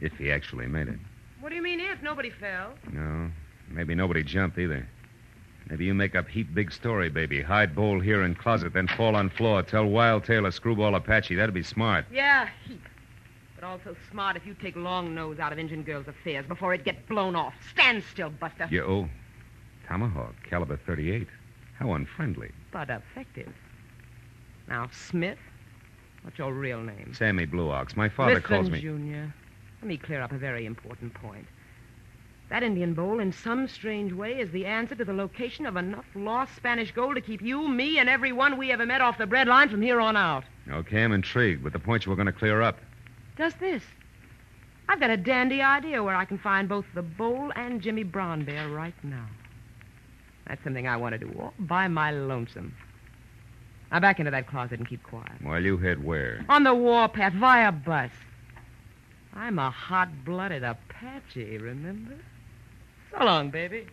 If 0.00 0.12
he 0.14 0.32
actually 0.32 0.66
made 0.66 0.88
it. 0.88 0.98
What 1.40 1.50
do 1.50 1.54
you 1.54 1.62
mean 1.62 1.78
if? 1.78 2.02
Nobody 2.02 2.30
fell. 2.30 2.74
No. 2.92 3.30
Maybe 3.70 3.94
nobody 3.94 4.24
jumped 4.24 4.58
either. 4.58 4.88
Maybe 5.70 5.84
you 5.84 5.94
make 5.94 6.16
up 6.16 6.26
heap 6.28 6.52
big 6.52 6.72
story, 6.72 7.10
baby. 7.10 7.42
Hide 7.42 7.76
bowl 7.76 8.00
here 8.00 8.24
in 8.24 8.34
closet, 8.34 8.72
then 8.72 8.88
fall 8.88 9.14
on 9.14 9.30
floor. 9.30 9.62
Tell 9.62 9.84
Wild 9.84 10.24
Tail 10.24 10.46
a 10.46 10.52
screwball 10.52 10.94
Apache. 10.94 11.36
That'd 11.36 11.54
be 11.54 11.62
smart. 11.62 12.06
Yeah, 12.10 12.48
heap. 12.66 12.82
But 13.54 13.64
also 13.64 13.94
smart 14.10 14.36
if 14.36 14.46
you 14.46 14.54
take 14.54 14.74
long 14.76 15.14
nose 15.14 15.38
out 15.38 15.52
of 15.52 15.58
Injun 15.58 15.82
girls' 15.82 16.08
affairs 16.08 16.46
before 16.46 16.74
it 16.74 16.84
get 16.84 17.06
blown 17.06 17.36
off. 17.36 17.54
Stand 17.70 18.02
still, 18.10 18.30
Buster. 18.30 18.66
You 18.70 18.82
oh. 18.84 19.08
Tomahawk, 19.86 20.34
caliber 20.48 20.76
38. 20.76 21.28
How 21.78 21.92
unfriendly. 21.92 22.50
But 22.72 22.90
effective. 22.90 23.52
Now, 24.68 24.88
Smith, 24.92 25.38
what's 26.22 26.38
your 26.38 26.52
real 26.52 26.82
name? 26.82 27.14
Sammy 27.14 27.46
Blue 27.46 27.70
Ox. 27.70 27.96
My 27.96 28.08
father 28.08 28.34
Listen, 28.34 28.48
calls 28.48 28.70
me. 28.70 28.80
Junior. 28.80 29.34
Let 29.80 29.88
me 29.88 29.96
clear 29.96 30.20
up 30.20 30.32
a 30.32 30.38
very 30.38 30.66
important 30.66 31.14
point. 31.14 31.46
That 32.50 32.62
Indian 32.62 32.94
bowl, 32.94 33.20
in 33.20 33.32
some 33.32 33.68
strange 33.68 34.12
way, 34.12 34.40
is 34.40 34.50
the 34.50 34.64
answer 34.64 34.94
to 34.94 35.04
the 35.04 35.12
location 35.12 35.66
of 35.66 35.76
enough 35.76 36.06
lost 36.14 36.56
Spanish 36.56 36.92
gold 36.92 37.16
to 37.16 37.20
keep 37.20 37.42
you, 37.42 37.68
me, 37.68 37.98
and 37.98 38.08
everyone 38.08 38.56
we 38.56 38.72
ever 38.72 38.86
met 38.86 39.00
off 39.00 39.18
the 39.18 39.26
bread 39.26 39.48
line 39.48 39.68
from 39.68 39.82
here 39.82 40.00
on 40.00 40.16
out. 40.16 40.44
Okay, 40.70 41.04
I'm 41.04 41.12
intrigued, 41.12 41.62
but 41.62 41.72
the 41.72 41.78
point 41.78 42.06
you 42.06 42.10
were 42.10 42.16
going 42.16 42.26
to 42.26 42.32
clear 42.32 42.62
up. 42.62 42.78
Just 43.36 43.60
this. 43.60 43.82
I've 44.88 45.00
got 45.00 45.10
a 45.10 45.16
dandy 45.18 45.60
idea 45.60 46.02
where 46.02 46.16
I 46.16 46.24
can 46.24 46.38
find 46.38 46.68
both 46.68 46.86
the 46.94 47.02
bowl 47.02 47.52
and 47.54 47.82
Jimmy 47.82 48.02
Brown 48.02 48.44
Bear 48.44 48.68
right 48.70 48.94
now. 49.04 49.26
That's 50.46 50.64
something 50.64 50.88
I 50.88 50.96
want 50.96 51.12
to 51.12 51.18
do 51.18 51.30
all 51.38 51.52
by 51.58 51.88
my 51.88 52.10
lonesome. 52.10 52.74
Now 53.90 54.00
back 54.00 54.18
into 54.18 54.30
that 54.30 54.46
closet 54.46 54.78
and 54.78 54.88
keep 54.88 55.02
quiet. 55.02 55.32
While 55.40 55.62
you 55.62 55.78
head 55.78 56.04
where? 56.04 56.44
On 56.48 56.62
the 56.62 56.74
warpath 56.74 57.32
via 57.32 57.72
bus. 57.72 58.10
I'm 59.34 59.58
a 59.58 59.70
hot-blooded 59.70 60.62
Apache, 60.62 61.58
remember? 61.58 62.16
So 63.10 63.24
long, 63.24 63.50
baby. 63.50 63.86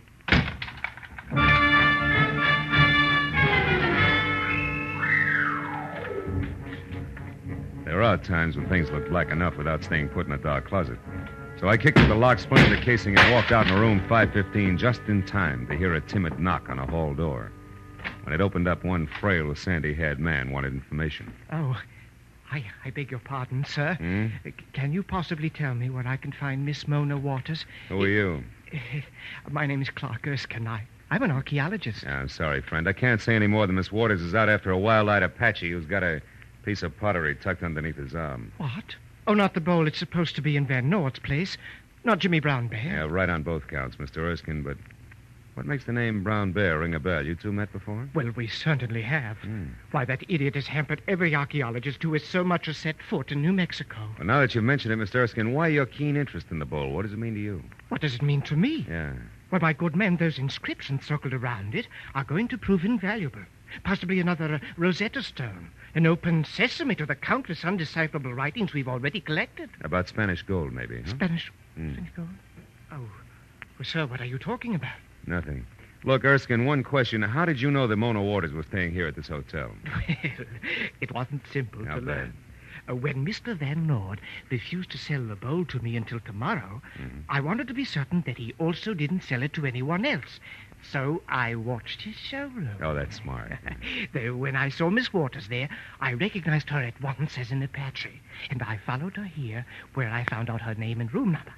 There 7.86 8.02
are 8.02 8.18
times 8.18 8.58
when 8.58 8.68
things 8.68 8.90
look 8.92 9.08
black 9.08 9.30
enough 9.30 9.56
without 9.56 9.84
staying 9.84 10.10
put 10.10 10.26
in 10.26 10.34
a 10.34 10.38
dark 10.38 10.68
closet. 10.68 10.98
So 11.60 11.70
I 11.70 11.78
kicked 11.78 11.98
through 11.98 12.08
the 12.08 12.16
lock, 12.16 12.40
splintered 12.40 12.78
the 12.78 12.84
casing, 12.84 13.18
and 13.18 13.32
walked 13.32 13.52
out 13.52 13.68
in 13.68 13.74
room 13.76 14.00
515 14.10 14.78
just 14.78 15.02
in 15.08 15.24
time 15.26 15.68
to 15.68 15.78
hear 15.78 15.94
a 15.94 16.02
timid 16.02 16.38
knock 16.38 16.68
on 16.70 16.80
a 16.80 16.86
hall 16.86 17.14
door. 17.14 17.52
When 18.26 18.34
it 18.34 18.42
opened 18.42 18.68
up, 18.68 18.84
one 18.84 19.08
frail, 19.08 19.54
sandy-haired 19.56 20.20
man 20.20 20.52
wanted 20.52 20.74
information. 20.74 21.32
Oh, 21.52 21.78
I, 22.52 22.66
I 22.84 22.90
beg 22.90 23.12
your 23.12 23.20
pardon, 23.20 23.64
sir. 23.66 23.94
Hmm? 23.96 24.28
C- 24.44 24.54
Can 24.74 24.92
you 24.92 25.04
possibly 25.04 25.50
tell 25.50 25.76
me 25.76 25.90
where 25.92 26.08
I 26.08 26.18
can 26.18 26.32
find 26.32 26.66
Miss 26.66 26.88
Mona 26.88 27.18
Waters? 27.18 27.66
Who 27.90 28.02
are 28.02 28.08
you? 28.08 28.44
My 29.50 29.68
name 29.68 29.82
is 29.82 29.90
Clark 29.92 30.26
Erskine. 30.28 30.68
I, 30.68 30.84
I'm 31.12 31.22
an 31.22 31.30
archaeologist. 31.32 32.02
Yeah, 32.04 32.18
I'm 32.20 32.30
sorry, 32.30 32.62
friend. 32.62 32.88
I 32.88 32.94
can't 32.94 33.22
say 33.22 33.36
any 33.36 33.48
more 33.48 33.68
than 33.68 33.76
Miss 33.76 33.92
Waters 33.92 34.22
is 34.22 34.34
out 34.34 34.50
after 34.50 34.72
a 34.72 34.78
wild-eyed 34.78 35.22
Apache 35.24 35.70
who's 35.70 35.86
got 35.86 36.04
a 36.04 36.20
piece 36.64 36.82
of 36.82 36.98
pottery 36.98 37.36
tucked 37.36 37.62
underneath 37.62 37.96
his 37.98 38.16
arm. 38.16 38.52
What? 38.58 38.96
Oh, 39.28 39.36
not 39.36 39.54
the 39.54 39.62
bowl. 39.62 39.86
It's 39.88 40.00
supposed 40.00 40.36
to 40.36 40.42
be 40.42 40.58
in 40.58 40.66
Van 40.66 40.90
Nord's 40.90 41.20
place. 41.20 41.58
Not 42.04 42.20
Jimmy 42.20 42.40
Brown 42.40 42.68
Bear. 42.70 42.84
Yeah, 42.84 43.08
right 43.08 43.30
on 43.30 43.44
both 43.44 43.68
counts, 43.68 43.98
Mr. 43.98 44.18
Erskine, 44.18 44.64
but 44.64 44.78
what 45.56 45.66
makes 45.66 45.86
the 45.86 45.94
name 45.94 46.22
Brown 46.22 46.52
Bear 46.52 46.80
ring 46.80 46.94
a 46.94 47.00
bell? 47.00 47.26
You 47.26 47.34
two 47.34 47.54
met 47.54 47.72
before? 47.72 48.10
Well, 48.14 48.30
we 48.36 48.48
certainly 48.48 49.02
have. 49.02 49.38
Hmm. 49.38 49.68
Why, 49.92 50.04
that 50.04 50.24
idiot 50.28 50.56
has 50.56 50.68
hampered 50.68 51.02
every 51.08 51.34
archaeologist 51.34 52.04
who 52.04 52.12
has 52.14 52.26
so 52.26 52.44
much 52.44 52.68
as 52.68 52.78
set 52.78 52.98
foot 53.02 53.32
in 53.32 53.42
New 53.42 53.54
Mexico. 53.54 53.98
Well, 54.18 54.28
now 54.28 54.42
that 54.42 54.54
you've 54.54 54.66
mentioned 54.66 54.94
it, 54.94 55.04
Mr. 55.04 55.16
Erskine, 55.16 55.54
why 55.54 55.70
your 55.70 55.86
keen 55.86 56.18
interest 56.18 56.48
in 56.52 56.60
the 56.60 56.66
bowl? 56.66 56.92
What 56.92 57.04
does 57.04 57.14
it 57.14 57.20
mean 57.20 57.36
to 57.36 57.40
you? 57.40 57.64
What 57.88 58.02
does 58.02 58.16
it 58.16 58.22
mean 58.22 58.42
to 58.44 58.56
me? 58.58 58.86
Yeah. 58.90 59.14
Well, 59.50 59.62
my 59.62 59.72
good 59.72 59.96
man, 59.96 60.18
those 60.18 60.38
inscriptions 60.38 61.06
circled 61.06 61.34
around 61.34 61.74
it 61.74 61.88
are 62.14 62.26
going 62.26 62.50
to 62.50 62.58
prove 62.58 62.84
invaluable. 62.84 63.44
Possibly 63.86 64.20
another 64.20 64.56
uh, 64.56 64.60
Rosetta 64.76 65.24
Stone. 65.24 65.72
An 65.96 66.06
open 66.06 66.44
sesame 66.44 66.96
to 66.96 67.06
the 67.06 67.16
countless 67.16 67.64
undecipherable 67.64 68.34
writings 68.34 68.74
we've 68.74 68.90
already 68.90 69.22
collected. 69.22 69.70
About 69.82 70.10
Spanish 70.10 70.44
gold, 70.44 70.74
maybe, 70.74 71.02
huh? 71.02 71.12
Spanish. 71.12 71.52
Hmm. 71.76 71.94
Spanish 71.94 72.12
gold? 72.16 72.28
Oh. 72.92 73.10
Well, 73.80 73.86
sir, 73.86 74.06
what 74.06 74.20
are 74.22 74.26
you 74.26 74.38
talking 74.38 74.76
about? 74.76 74.98
Nothing. 75.28 75.66
Look, 76.04 76.24
Erskine, 76.24 76.66
one 76.66 76.84
question. 76.84 77.22
How 77.24 77.46
did 77.46 77.60
you 77.60 77.72
know 77.72 77.88
that 77.88 77.96
Mona 77.98 78.22
Waters 78.22 78.54
was 78.54 78.66
staying 78.68 78.92
here 78.92 79.08
at 79.08 79.16
this 79.16 79.28
hotel? 79.28 79.72
Well, 80.08 80.48
it 81.02 81.12
wasn't 81.12 81.42
simple 81.52 81.84
How 81.86 81.96
to 81.96 82.02
bad? 82.02 82.08
learn. 82.18 82.34
Uh, 82.88 82.96
when 82.96 83.26
Mr. 83.26 83.56
Van 83.56 83.88
Nord 83.88 84.22
refused 84.52 84.92
to 84.92 84.98
sell 85.00 85.24
the 85.26 85.36
bowl 85.36 85.66
to 85.66 85.80
me 85.80 85.96
until 85.96 86.20
tomorrow, 86.20 86.82
Mhm. 87.00 87.24
I 87.30 87.40
wanted 87.40 87.68
to 87.70 87.74
be 87.74 87.84
certain 87.86 88.22
that 88.28 88.38
he 88.38 88.54
also 88.60 88.94
didn't 88.94 89.24
sell 89.24 89.42
it 89.42 89.54
to 89.54 89.66
anyone 89.66 90.06
else. 90.06 90.40
So 90.84 91.24
I 91.28 91.56
watched 91.56 92.04
his 92.04 92.16
showroom. 92.16 92.70
Oh, 92.82 92.94
that's 92.94 93.16
smart. 93.16 93.54
Though 94.14 94.36
when 94.36 94.56
I 94.56 94.70
saw 94.70 94.92
Miss 94.92 95.12
Waters 95.12 95.48
there, 95.48 95.70
I 96.00 96.14
recognized 96.14 96.70
her 96.70 96.80
at 96.82 97.02
once 97.02 97.40
as 97.40 97.52
an 97.52 97.64
Apache, 97.64 98.22
and 98.52 98.62
I 98.62 98.78
followed 98.78 99.16
her 99.18 99.24
here, 99.24 99.66
where 99.96 100.12
I 100.12 100.24
found 100.26 100.52
out 100.52 100.62
her 100.62 100.76
name 100.76 101.02
and 101.02 101.12
room 101.12 101.32
number. 101.32 101.54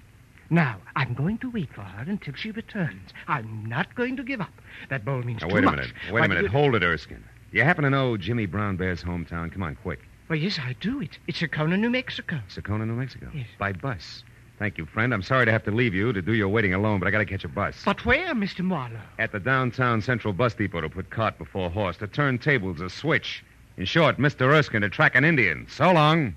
Now, 0.50 0.78
I'm 0.96 1.14
going 1.14 1.38
to 1.40 1.50
wait 1.52 1.70
for 1.74 1.82
her 1.82 2.04
until 2.10 2.34
she 2.36 2.52
returns. 2.52 3.12
I'm 3.28 3.66
not 3.66 3.94
going 3.96 4.16
to 4.18 4.24
give 4.24 4.40
up. 4.42 4.54
That 4.90 5.04
bowl 5.04 5.22
means 5.22 5.42
Now, 5.42 5.48
too 5.50 5.56
wait 5.56 5.64
a 5.64 5.68
much. 5.68 5.76
minute. 5.76 5.94
Wait 6.12 6.20
Why, 6.20 6.26
a 6.26 6.30
minute. 6.30 6.44
you- 6.44 6.50
Hold 6.50 6.76
it, 6.76 6.84
Erskine. 6.84 7.24
You 7.52 7.64
happen 7.64 7.84
to 7.84 7.90
know 7.90 8.18
Jimmy 8.18 8.46
Brown 8.46 8.76
Bear's 8.78 9.04
hometown? 9.04 9.52
Come 9.52 9.64
on, 9.64 9.76
quick. 9.76 10.00
Well, 10.30 10.38
yes, 10.38 10.60
I 10.60 10.76
do. 10.82 11.02
It's, 11.02 11.18
it's 11.28 11.40
Sakona, 11.40 11.80
New 11.80 11.90
Mexico. 11.90 12.40
Sakona, 12.54 12.86
New 12.86 12.94
Mexico. 12.96 13.30
Yes. 13.34 13.48
By 13.58 13.72
bus. 13.72 14.24
Thank 14.60 14.78
you, 14.78 14.86
friend. 14.86 15.14
I'm 15.14 15.22
sorry 15.22 15.46
to 15.46 15.52
have 15.52 15.64
to 15.66 15.72
leave 15.72 15.94
you 15.94 16.12
to 16.14 16.22
do 16.22 16.34
your 16.34 16.50
waiting 16.50 16.74
alone, 16.74 17.00
but 17.00 17.08
I 17.08 17.12
got 17.12 17.20
to 17.20 17.26
catch 17.26 17.44
a 17.46 17.48
bus. 17.48 17.82
But 17.86 18.04
where, 18.06 18.34
Mr. 18.34 18.62
Marlowe? 18.62 19.00
At 19.20 19.32
the 19.32 19.40
downtown 19.40 20.02
Central 20.02 20.34
Bus 20.34 20.54
Depot 20.56 20.82
to 20.82 20.90
put 20.90 21.10
cart 21.10 21.38
before 21.38 21.70
horse, 21.70 21.96
to 21.98 22.08
turn 22.08 22.40
tables, 22.40 22.82
a 22.82 22.90
switch. 22.90 23.44
In 23.78 23.86
short, 23.86 24.18
Mr. 24.18 24.42
Erskine 24.54 24.82
to 24.82 24.90
track 24.90 25.16
an 25.16 25.24
Indian. 25.24 25.68
So 25.70 25.92
long. 25.92 26.36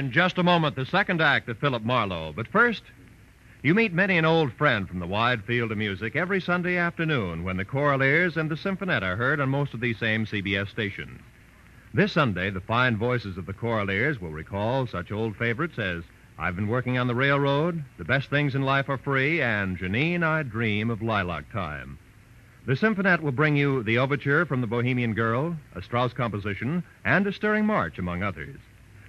In 0.00 0.12
just 0.12 0.38
a 0.38 0.42
moment, 0.42 0.76
the 0.76 0.86
second 0.86 1.20
act 1.20 1.50
of 1.50 1.58
Philip 1.58 1.82
Marlowe. 1.82 2.32
But 2.34 2.48
first, 2.48 2.84
you 3.62 3.74
meet 3.74 3.92
many 3.92 4.16
an 4.16 4.24
old 4.24 4.50
friend 4.50 4.88
from 4.88 4.98
the 4.98 5.06
wide 5.06 5.44
field 5.44 5.70
of 5.72 5.76
music 5.76 6.16
every 6.16 6.40
Sunday 6.40 6.78
afternoon 6.78 7.44
when 7.44 7.58
the 7.58 7.66
Choraleers 7.66 8.38
and 8.38 8.50
the 8.50 8.56
Symphonette 8.56 9.02
are 9.02 9.16
heard 9.16 9.40
on 9.40 9.50
most 9.50 9.74
of 9.74 9.80
these 9.80 9.98
same 9.98 10.24
CBS 10.24 10.70
stations. 10.70 11.20
This 11.92 12.12
Sunday, 12.12 12.48
the 12.48 12.62
fine 12.62 12.96
voices 12.96 13.36
of 13.36 13.44
the 13.44 13.52
Choraleers 13.52 14.18
will 14.22 14.30
recall 14.30 14.86
such 14.86 15.12
old 15.12 15.36
favorites 15.36 15.78
as 15.78 16.02
I've 16.38 16.56
Been 16.56 16.68
Working 16.68 16.96
on 16.96 17.06
the 17.06 17.14
Railroad, 17.14 17.84
The 17.98 18.04
Best 18.04 18.30
Things 18.30 18.54
in 18.54 18.62
Life 18.62 18.88
Are 18.88 18.96
Free, 18.96 19.42
and 19.42 19.76
Jeannine, 19.76 20.22
I 20.22 20.44
Dream 20.44 20.88
of 20.88 21.02
Lilac 21.02 21.52
Time. 21.52 21.98
The 22.64 22.74
Symphonette 22.74 23.20
will 23.20 23.32
bring 23.32 23.54
you 23.54 23.82
the 23.82 23.98
overture 23.98 24.46
from 24.46 24.62
the 24.62 24.66
Bohemian 24.66 25.12
Girl, 25.12 25.58
a 25.74 25.82
Strauss 25.82 26.14
composition, 26.14 26.84
and 27.04 27.26
a 27.26 27.34
stirring 27.34 27.66
march, 27.66 27.98
among 27.98 28.22
others. 28.22 28.56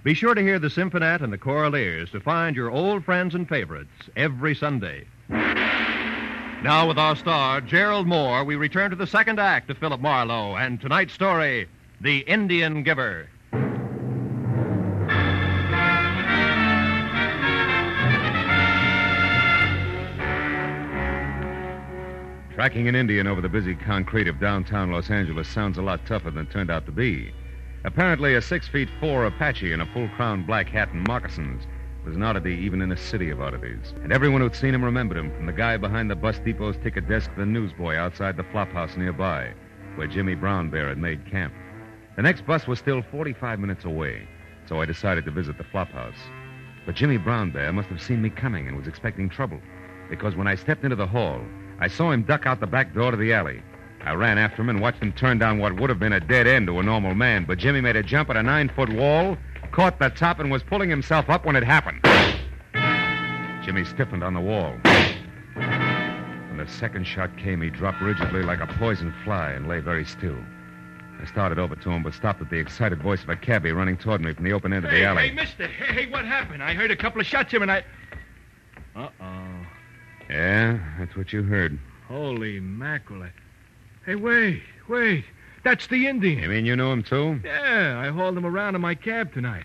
Be 0.04 0.14
sure 0.14 0.34
to 0.34 0.42
hear 0.42 0.58
the 0.58 0.68
Symphonette 0.68 1.20
and 1.20 1.32
the 1.32 1.38
Choraleers 1.38 2.10
to 2.10 2.18
find 2.18 2.56
your 2.56 2.72
old 2.72 3.04
friends 3.04 3.36
and 3.36 3.48
favorites 3.48 3.92
every 4.16 4.52
Sunday. 4.52 5.04
Now, 5.28 6.88
with 6.88 6.98
our 6.98 7.14
star, 7.14 7.60
Gerald 7.60 8.08
Mohr, 8.08 8.44
we 8.44 8.56
return 8.56 8.90
to 8.90 8.96
the 8.96 9.06
second 9.06 9.38
act 9.38 9.70
of 9.70 9.78
Philip 9.78 10.00
Marlowe 10.00 10.56
and 10.56 10.80
tonight's 10.80 11.12
story, 11.12 11.68
The 12.00 12.18
Indian 12.18 12.82
Giver. 12.82 13.28
Tracking 22.54 22.88
an 22.88 22.96
Indian 22.96 23.28
over 23.28 23.40
the 23.40 23.48
busy 23.48 23.76
concrete 23.76 24.26
of 24.26 24.40
downtown 24.40 24.90
Los 24.90 25.10
Angeles 25.10 25.46
sounds 25.46 25.78
a 25.78 25.82
lot 25.82 26.04
tougher 26.06 26.32
than 26.32 26.46
it 26.46 26.50
turned 26.50 26.70
out 26.70 26.86
to 26.86 26.92
be. 26.92 27.32
Apparently, 27.84 28.34
a 28.34 28.42
six 28.42 28.68
feet 28.68 28.88
four 29.00 29.26
Apache 29.26 29.72
in 29.72 29.80
a 29.80 29.86
full 29.86 30.08
crown 30.10 30.44
black 30.44 30.68
hat 30.68 30.92
and 30.92 31.06
moccasins 31.08 31.66
was 32.04 32.14
an 32.14 32.22
oddity 32.22 32.54
even 32.54 32.80
in 32.80 32.92
a 32.92 32.96
city 32.96 33.30
of 33.30 33.40
oddities. 33.40 33.92
And 34.02 34.12
everyone 34.12 34.40
who'd 34.40 34.54
seen 34.54 34.74
him 34.74 34.84
remembered 34.84 35.18
him, 35.18 35.34
from 35.34 35.46
the 35.46 35.52
guy 35.52 35.76
behind 35.76 36.10
the 36.10 36.16
bus 36.16 36.38
depot's 36.38 36.78
ticket 36.82 37.08
desk 37.08 37.32
to 37.34 37.40
the 37.40 37.46
newsboy 37.46 37.96
outside 37.96 38.36
the 38.36 38.44
flop 38.44 38.70
house 38.70 38.96
nearby, 38.96 39.52
where 39.96 40.06
Jimmy 40.06 40.34
Brown 40.34 40.70
Bear 40.70 40.88
had 40.88 40.98
made 40.98 41.30
camp. 41.30 41.52
The 42.16 42.22
next 42.22 42.46
bus 42.46 42.66
was 42.66 42.78
still 42.78 43.02
45 43.02 43.58
minutes 43.58 43.84
away, 43.84 44.28
so 44.68 44.80
I 44.80 44.84
decided 44.84 45.24
to 45.24 45.30
visit 45.30 45.58
the 45.58 45.64
flop 45.64 45.90
house. 45.90 46.18
But 46.86 46.94
Jimmy 46.94 47.16
Brown 47.16 47.50
Bear 47.50 47.72
must 47.72 47.88
have 47.88 48.02
seen 48.02 48.22
me 48.22 48.30
coming 48.30 48.68
and 48.68 48.76
was 48.76 48.86
expecting 48.86 49.28
trouble, 49.28 49.60
because 50.08 50.36
when 50.36 50.46
I 50.46 50.54
stepped 50.54 50.84
into 50.84 50.96
the 50.96 51.06
hall, 51.06 51.40
I 51.80 51.88
saw 51.88 52.12
him 52.12 52.22
duck 52.22 52.46
out 52.46 52.60
the 52.60 52.66
back 52.66 52.94
door 52.94 53.10
to 53.10 53.16
the 53.16 53.32
alley. 53.32 53.62
I 54.04 54.14
ran 54.14 54.36
after 54.38 54.62
him 54.62 54.68
and 54.68 54.80
watched 54.80 55.00
him 55.02 55.12
turn 55.12 55.38
down 55.38 55.58
what 55.58 55.76
would 55.78 55.88
have 55.88 55.98
been 56.00 56.12
a 56.12 56.20
dead 56.20 56.46
end 56.46 56.66
to 56.66 56.78
a 56.80 56.82
normal 56.82 57.14
man, 57.14 57.44
but 57.44 57.58
Jimmy 57.58 57.80
made 57.80 57.96
a 57.96 58.02
jump 58.02 58.30
at 58.30 58.36
a 58.36 58.42
nine 58.42 58.68
foot 58.68 58.88
wall, 58.92 59.36
caught 59.70 59.98
the 59.98 60.08
top, 60.10 60.40
and 60.40 60.50
was 60.50 60.62
pulling 60.62 60.90
himself 60.90 61.30
up 61.30 61.44
when 61.46 61.54
it 61.56 61.62
happened. 61.62 62.00
Jimmy 63.64 63.84
stiffened 63.84 64.24
on 64.24 64.34
the 64.34 64.40
wall. 64.40 64.74
When 65.54 66.56
the 66.56 66.66
second 66.66 67.06
shot 67.06 67.36
came, 67.38 67.62
he 67.62 67.70
dropped 67.70 68.00
rigidly 68.02 68.42
like 68.42 68.60
a 68.60 68.66
poisoned 68.66 69.14
fly 69.24 69.50
and 69.52 69.68
lay 69.68 69.78
very 69.78 70.04
still. 70.04 70.36
I 71.20 71.26
started 71.26 71.60
over 71.60 71.76
to 71.76 71.90
him, 71.90 72.02
but 72.02 72.12
stopped 72.14 72.42
at 72.42 72.50
the 72.50 72.56
excited 72.58 73.00
voice 73.00 73.22
of 73.22 73.28
a 73.28 73.36
cabbie 73.36 73.70
running 73.70 73.96
toward 73.96 74.20
me 74.20 74.34
from 74.34 74.44
the 74.44 74.52
open 74.52 74.72
end 74.72 74.84
of 74.84 74.90
the 74.90 74.96
Hey, 74.96 75.04
alley. 75.04 75.28
hey, 75.28 75.34
mister. 75.34 75.68
Hey, 75.68 75.94
hey, 76.06 76.10
what 76.10 76.24
happened? 76.24 76.60
I 76.64 76.74
heard 76.74 76.90
a 76.90 76.96
couple 76.96 77.20
of 77.20 77.26
shots 77.28 77.52
here 77.52 77.62
and 77.62 77.70
I. 77.70 77.84
Uh-oh. 78.96 79.66
Yeah, 80.28 80.78
that's 80.98 81.14
what 81.16 81.32
you 81.32 81.44
heard. 81.44 81.78
Holy 82.08 82.58
mackerel. 82.58 83.28
Hey, 84.04 84.16
wait, 84.16 84.62
wait. 84.88 85.24
That's 85.64 85.86
the 85.86 86.08
Indian. 86.08 86.42
You 86.42 86.48
mean 86.48 86.66
you 86.66 86.74
knew 86.74 86.90
him, 86.90 87.02
too? 87.04 87.40
Yeah, 87.44 88.00
I 88.04 88.08
hauled 88.08 88.36
him 88.36 88.44
around 88.44 88.74
in 88.74 88.80
my 88.80 88.96
cab 88.96 89.32
tonight. 89.32 89.64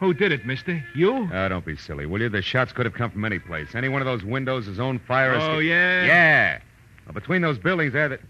Who 0.00 0.14
did 0.14 0.32
it, 0.32 0.46
mister? 0.46 0.82
You? 0.94 1.28
Oh, 1.32 1.48
don't 1.48 1.64
be 1.64 1.76
silly, 1.76 2.06
will 2.06 2.20
you? 2.20 2.28
The 2.28 2.42
shots 2.42 2.72
could 2.72 2.86
have 2.86 2.94
come 2.94 3.10
from 3.10 3.24
any 3.24 3.38
place. 3.38 3.74
Any 3.74 3.88
one 3.88 4.02
of 4.02 4.06
those 4.06 4.24
windows, 4.24 4.66
his 4.66 4.80
own 4.80 4.98
fire 4.98 5.34
escape. 5.34 5.50
Oh, 5.50 5.58
yeah? 5.58 6.04
Yeah. 6.04 6.58
Well, 7.06 7.14
between 7.14 7.42
those 7.42 7.58
buildings 7.58 7.92
there, 7.92 8.08
that. 8.08 8.20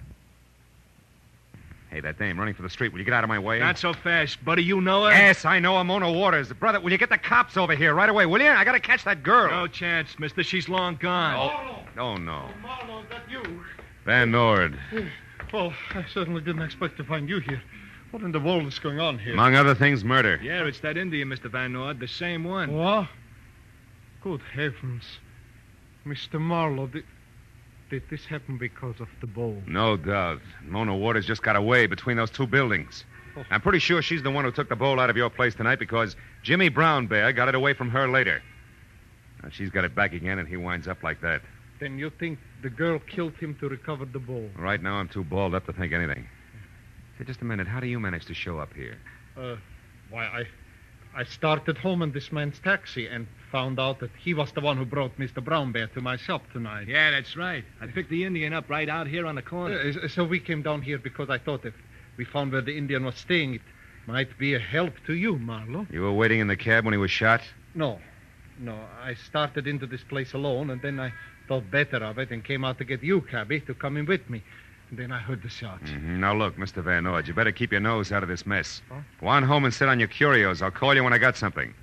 Hey, 1.90 2.00
that 2.00 2.18
dame 2.18 2.38
running 2.38 2.54
for 2.54 2.62
the 2.62 2.70
street. 2.70 2.92
Will 2.92 2.98
you 2.98 3.04
get 3.04 3.14
out 3.14 3.24
of 3.24 3.28
my 3.28 3.38
way? 3.38 3.58
Not 3.60 3.78
so 3.78 3.92
fast, 3.92 4.44
buddy. 4.44 4.62
You 4.62 4.80
know 4.80 5.04
her? 5.04 5.10
Yes, 5.10 5.44
I 5.44 5.60
know 5.60 5.78
her, 5.78 5.84
Mona 5.84 6.10
Waters. 6.10 6.52
Brother, 6.52 6.80
will 6.80 6.92
you 6.92 6.98
get 6.98 7.08
the 7.08 7.18
cops 7.18 7.56
over 7.56 7.74
here 7.74 7.94
right 7.94 8.08
away, 8.08 8.26
will 8.26 8.40
you? 8.40 8.48
I 8.50 8.64
gotta 8.64 8.80
catch 8.80 9.04
that 9.04 9.22
girl. 9.22 9.50
No 9.50 9.66
chance, 9.66 10.18
mister. 10.18 10.42
She's 10.42 10.68
long 10.68 10.96
gone. 10.96 11.36
Oh, 11.36 12.00
oh 12.00 12.16
no. 12.16 12.48
Marlowe, 12.62 13.02
is 13.02 13.08
that 13.10 13.30
you? 13.30 13.62
Van 14.04 14.30
Nord. 14.30 14.78
Well, 15.52 15.72
I 15.90 16.04
certainly 16.12 16.40
didn't 16.40 16.62
expect 16.62 16.96
to 16.98 17.04
find 17.04 17.28
you 17.28 17.40
here. 17.40 17.62
What 18.10 18.22
in 18.22 18.32
the 18.32 18.40
world 18.40 18.66
is 18.66 18.78
going 18.78 19.00
on 19.00 19.18
here? 19.18 19.32
Among 19.32 19.54
other 19.54 19.74
things, 19.74 20.04
murder. 20.04 20.40
Yeah, 20.42 20.64
it's 20.64 20.80
that 20.80 20.96
Indian, 20.96 21.28
Mr. 21.28 21.50
Van 21.50 21.72
Nord. 21.72 22.00
The 22.00 22.08
same 22.08 22.44
one. 22.44 22.72
What? 22.72 23.08
Good 24.22 24.40
heavens. 24.52 25.04
Mr. 26.06 26.40
Marlowe, 26.40 26.86
did, 26.86 27.04
did 27.90 28.02
this 28.08 28.24
happen 28.24 28.58
because 28.58 29.00
of 29.00 29.08
the 29.20 29.26
bowl? 29.26 29.60
No 29.66 29.96
doubt. 29.96 30.40
Mona 30.64 30.96
Waters 30.96 31.26
just 31.26 31.42
got 31.42 31.56
away 31.56 31.86
between 31.86 32.16
those 32.16 32.30
two 32.30 32.46
buildings. 32.46 33.04
Oh. 33.36 33.44
I'm 33.50 33.60
pretty 33.60 33.80
sure 33.80 34.00
she's 34.02 34.22
the 34.22 34.30
one 34.30 34.44
who 34.44 34.52
took 34.52 34.68
the 34.68 34.76
bowl 34.76 34.98
out 35.00 35.10
of 35.10 35.16
your 35.16 35.30
place 35.30 35.54
tonight 35.54 35.78
because 35.78 36.16
Jimmy 36.42 36.68
Brown 36.68 37.06
Bear 37.06 37.32
got 37.32 37.48
it 37.48 37.54
away 37.54 37.74
from 37.74 37.90
her 37.90 38.08
later. 38.08 38.42
Now 39.42 39.50
she's 39.50 39.70
got 39.70 39.84
it 39.84 39.94
back 39.94 40.12
again, 40.12 40.38
and 40.38 40.48
he 40.48 40.56
winds 40.56 40.88
up 40.88 41.02
like 41.02 41.20
that. 41.20 41.42
Then 41.80 41.98
you 41.98 42.10
think 42.10 42.38
the 42.62 42.70
girl 42.70 42.98
killed 42.98 43.34
him 43.34 43.56
to 43.60 43.68
recover 43.68 44.04
the 44.04 44.18
bowl? 44.18 44.50
Right 44.56 44.82
now, 44.82 44.94
I'm 44.94 45.08
too 45.08 45.24
balled 45.24 45.54
up 45.54 45.66
to 45.66 45.72
think 45.72 45.92
anything. 45.92 46.26
Say, 47.18 47.24
just 47.24 47.40
a 47.40 47.44
minute. 47.44 47.66
How 47.66 47.80
do 47.80 47.86
you 47.86 48.00
manage 48.00 48.26
to 48.26 48.34
show 48.34 48.58
up 48.58 48.72
here? 48.74 48.98
Uh, 49.36 49.56
why, 50.10 50.24
I, 50.24 50.44
I 51.14 51.24
started 51.24 51.78
home 51.78 52.02
in 52.02 52.12
this 52.12 52.30
man's 52.32 52.58
taxi 52.58 53.06
and 53.06 53.26
found 53.50 53.78
out 53.78 54.00
that 54.00 54.10
he 54.18 54.34
was 54.34 54.52
the 54.52 54.60
one 54.60 54.76
who 54.76 54.84
brought 54.84 55.18
Mr. 55.18 55.42
Brown 55.42 55.72
Bear 55.72 55.86
to 55.88 56.00
my 56.00 56.16
shop 56.16 56.42
tonight. 56.52 56.88
Yeah, 56.88 57.10
that's 57.10 57.36
right. 57.36 57.64
I 57.80 57.86
picked 57.86 58.10
the 58.10 58.24
Indian 58.24 58.52
up 58.52 58.68
right 58.68 58.88
out 58.88 59.06
here 59.06 59.26
on 59.26 59.36
the 59.36 59.42
corner. 59.42 59.92
Uh, 60.02 60.08
so 60.08 60.24
we 60.24 60.40
came 60.40 60.62
down 60.62 60.82
here 60.82 60.98
because 60.98 61.30
I 61.30 61.38
thought 61.38 61.64
if 61.64 61.74
we 62.16 62.24
found 62.24 62.52
where 62.52 62.62
the 62.62 62.76
Indian 62.76 63.04
was 63.04 63.14
staying, 63.16 63.54
it 63.54 63.62
might 64.06 64.36
be 64.38 64.54
a 64.54 64.58
help 64.58 64.94
to 65.06 65.14
you, 65.14 65.38
Marlowe. 65.38 65.86
You 65.90 66.02
were 66.02 66.12
waiting 66.12 66.40
in 66.40 66.48
the 66.48 66.56
cab 66.56 66.84
when 66.84 66.92
he 66.92 66.98
was 66.98 67.10
shot? 67.10 67.42
No, 67.74 67.98
no. 68.58 68.78
I 69.02 69.14
started 69.14 69.66
into 69.66 69.86
this 69.86 70.02
place 70.02 70.32
alone, 70.32 70.70
and 70.70 70.82
then 70.82 71.00
I 71.00 71.12
thought 71.48 71.70
better 71.70 71.98
of 72.04 72.18
it 72.18 72.30
and 72.30 72.44
came 72.44 72.64
out 72.64 72.78
to 72.78 72.84
get 72.84 73.02
you, 73.02 73.20
cabby, 73.22 73.60
to 73.60 73.74
come 73.74 73.96
in 73.96 74.06
with 74.06 74.28
me. 74.28 74.42
And 74.90 74.98
then 74.98 75.12
I 75.12 75.18
heard 75.18 75.42
the 75.42 75.48
shots. 75.48 75.90
hmm 75.90 76.20
Now, 76.20 76.34
look, 76.34 76.56
Mr. 76.56 76.82
Van 76.82 77.04
Nord, 77.04 77.26
you 77.26 77.34
better 77.34 77.52
keep 77.52 77.72
your 77.72 77.80
nose 77.80 78.12
out 78.12 78.22
of 78.22 78.28
this 78.28 78.46
mess. 78.46 78.82
Huh? 78.88 79.00
Go 79.20 79.26
on 79.26 79.42
home 79.42 79.64
and 79.64 79.74
sit 79.74 79.88
on 79.88 79.98
your 79.98 80.08
curios. 80.08 80.62
I'll 80.62 80.70
call 80.70 80.94
you 80.94 81.02
when 81.02 81.12
I 81.12 81.18
got 81.18 81.36
something. 81.36 81.74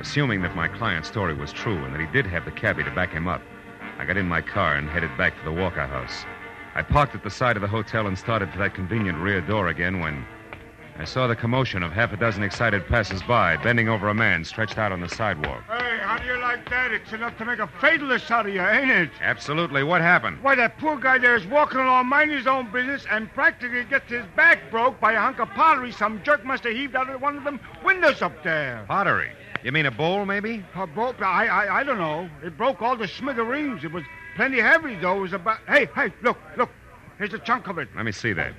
Assuming 0.00 0.40
that 0.42 0.56
my 0.56 0.66
client's 0.66 1.08
story 1.08 1.34
was 1.34 1.52
true 1.52 1.76
and 1.84 1.94
that 1.94 2.00
he 2.00 2.06
did 2.06 2.26
have 2.26 2.46
the 2.46 2.50
cabbie 2.50 2.82
to 2.84 2.90
back 2.90 3.12
him 3.12 3.28
up, 3.28 3.42
I 3.98 4.06
got 4.06 4.16
in 4.16 4.26
my 4.26 4.40
car 4.40 4.76
and 4.76 4.88
headed 4.88 5.14
back 5.18 5.38
to 5.38 5.44
the 5.44 5.52
Walker 5.52 5.86
House. 5.86 6.24
I 6.74 6.82
parked 6.82 7.14
at 7.14 7.22
the 7.22 7.30
side 7.30 7.56
of 7.56 7.62
the 7.62 7.68
hotel 7.68 8.06
and 8.06 8.18
started 8.18 8.50
for 8.50 8.58
that 8.58 8.74
convenient 8.74 9.18
rear 9.18 9.42
door 9.42 9.68
again 9.68 10.00
when 10.00 10.24
I 11.00 11.04
saw 11.04 11.26
the 11.26 11.34
commotion 11.34 11.82
of 11.82 11.92
half 11.92 12.12
a 12.12 12.16
dozen 12.18 12.42
excited 12.42 12.86
passers-by 12.86 13.56
bending 13.56 13.88
over 13.88 14.10
a 14.10 14.14
man 14.14 14.44
stretched 14.44 14.76
out 14.76 14.92
on 14.92 15.00
the 15.00 15.08
sidewalk. 15.08 15.64
Hey, 15.66 15.98
how 16.02 16.18
do 16.18 16.26
you 16.26 16.38
like 16.38 16.68
that? 16.68 16.92
It's 16.92 17.10
enough 17.14 17.38
to 17.38 17.46
make 17.46 17.58
a 17.58 17.66
fatalist 17.66 18.30
out 18.30 18.46
of 18.46 18.52
you, 18.52 18.60
ain't 18.60 18.90
it? 18.90 19.10
Absolutely. 19.22 19.82
What 19.82 20.02
happened? 20.02 20.42
Why, 20.42 20.54
that 20.56 20.76
poor 20.76 20.98
guy 20.98 21.16
there 21.16 21.36
is 21.36 21.46
walking 21.46 21.80
along 21.80 22.08
minding 22.08 22.36
his 22.36 22.46
own 22.46 22.70
business 22.70 23.06
and 23.10 23.32
practically 23.32 23.84
gets 23.84 24.10
his 24.10 24.26
back 24.36 24.70
broke 24.70 25.00
by 25.00 25.14
a 25.14 25.18
hunk 25.18 25.40
of 25.40 25.48
pottery 25.48 25.90
some 25.90 26.22
jerk 26.22 26.44
must 26.44 26.64
have 26.64 26.74
heaved 26.74 26.94
out 26.94 27.08
of 27.08 27.18
one 27.22 27.38
of 27.38 27.44
them 27.44 27.60
windows 27.82 28.20
up 28.20 28.44
there. 28.44 28.84
Pottery. 28.86 29.32
You 29.64 29.72
mean 29.72 29.86
a 29.86 29.90
bowl, 29.90 30.26
maybe? 30.26 30.62
Uh, 30.74 30.84
broke, 30.84 31.22
I, 31.22 31.46
I, 31.46 31.78
I 31.78 31.82
don't 31.82 31.96
know. 31.96 32.28
It 32.44 32.58
broke 32.58 32.82
all 32.82 32.98
the 32.98 33.08
smithereens. 33.08 33.84
It 33.84 33.92
was 33.92 34.04
plenty 34.36 34.60
heavy, 34.60 34.96
though. 34.96 35.16
It 35.16 35.20
was 35.20 35.32
about. 35.32 35.60
Hey, 35.66 35.88
hey, 35.94 36.12
look, 36.20 36.36
look. 36.58 36.68
Here's 37.16 37.32
a 37.32 37.38
chunk 37.38 37.68
of 37.68 37.78
it. 37.78 37.88
Let 37.96 38.04
me 38.04 38.12
see 38.12 38.34
that. 38.34 38.52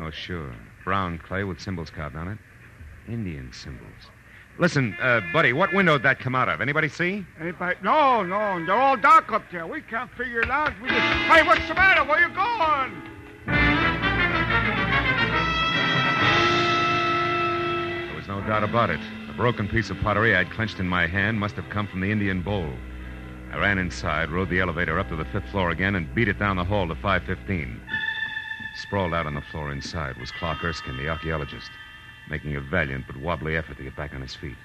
Oh, 0.00 0.10
sure. 0.10 0.52
Brown 0.84 1.18
clay 1.18 1.44
with 1.44 1.60
symbols 1.60 1.90
carved 1.90 2.16
on 2.16 2.28
it. 2.28 2.38
Indian 3.08 3.52
symbols. 3.52 4.10
Listen, 4.58 4.94
uh, 5.00 5.20
buddy, 5.32 5.52
what 5.52 5.72
window 5.72 5.94
did 5.94 6.02
that 6.02 6.18
come 6.18 6.34
out 6.34 6.48
of? 6.48 6.60
Anybody 6.60 6.88
see? 6.88 7.24
Anybody? 7.40 7.76
No, 7.82 8.22
no, 8.22 8.64
they're 8.66 8.74
all 8.74 8.96
dark 8.96 9.32
up 9.32 9.44
there. 9.50 9.66
We 9.66 9.80
can't 9.80 10.10
figure 10.12 10.40
it 10.40 10.50
out. 10.50 10.72
We 10.82 10.88
just... 10.88 11.00
Hey, 11.00 11.42
what's 11.46 11.66
the 11.66 11.74
matter? 11.74 12.04
Where 12.04 12.20
you 12.20 12.28
going? 12.34 13.02
There 18.06 18.16
was 18.16 18.28
no 18.28 18.40
doubt 18.46 18.64
about 18.64 18.90
it. 18.90 19.00
The 19.28 19.32
broken 19.32 19.66
piece 19.66 19.88
of 19.88 19.98
pottery 20.00 20.36
I'd 20.36 20.50
clenched 20.50 20.78
in 20.78 20.88
my 20.88 21.06
hand 21.06 21.40
must 21.40 21.56
have 21.56 21.68
come 21.70 21.86
from 21.86 22.00
the 22.00 22.10
Indian 22.10 22.42
bowl. 22.42 22.70
I 23.52 23.58
ran 23.58 23.78
inside, 23.78 24.30
rode 24.30 24.50
the 24.50 24.60
elevator 24.60 24.98
up 24.98 25.08
to 25.08 25.16
the 25.16 25.24
fifth 25.24 25.48
floor 25.50 25.70
again, 25.70 25.94
and 25.94 26.14
beat 26.14 26.28
it 26.28 26.38
down 26.38 26.56
the 26.56 26.64
hall 26.64 26.86
to 26.86 26.94
515. 26.94 27.80
Sprawled 28.82 29.12
out 29.14 29.26
on 29.26 29.34
the 29.34 29.40
floor 29.42 29.70
inside 29.72 30.16
was 30.16 30.32
Clark 30.32 30.64
Erskine, 30.64 30.96
the 30.96 31.08
archaeologist, 31.08 31.70
making 32.30 32.56
a 32.56 32.60
valiant 32.60 33.04
but 33.06 33.16
wobbly 33.18 33.56
effort 33.56 33.76
to 33.76 33.82
get 33.82 33.94
back 33.96 34.14
on 34.14 34.20
his 34.22 34.34
feet. 34.34 34.56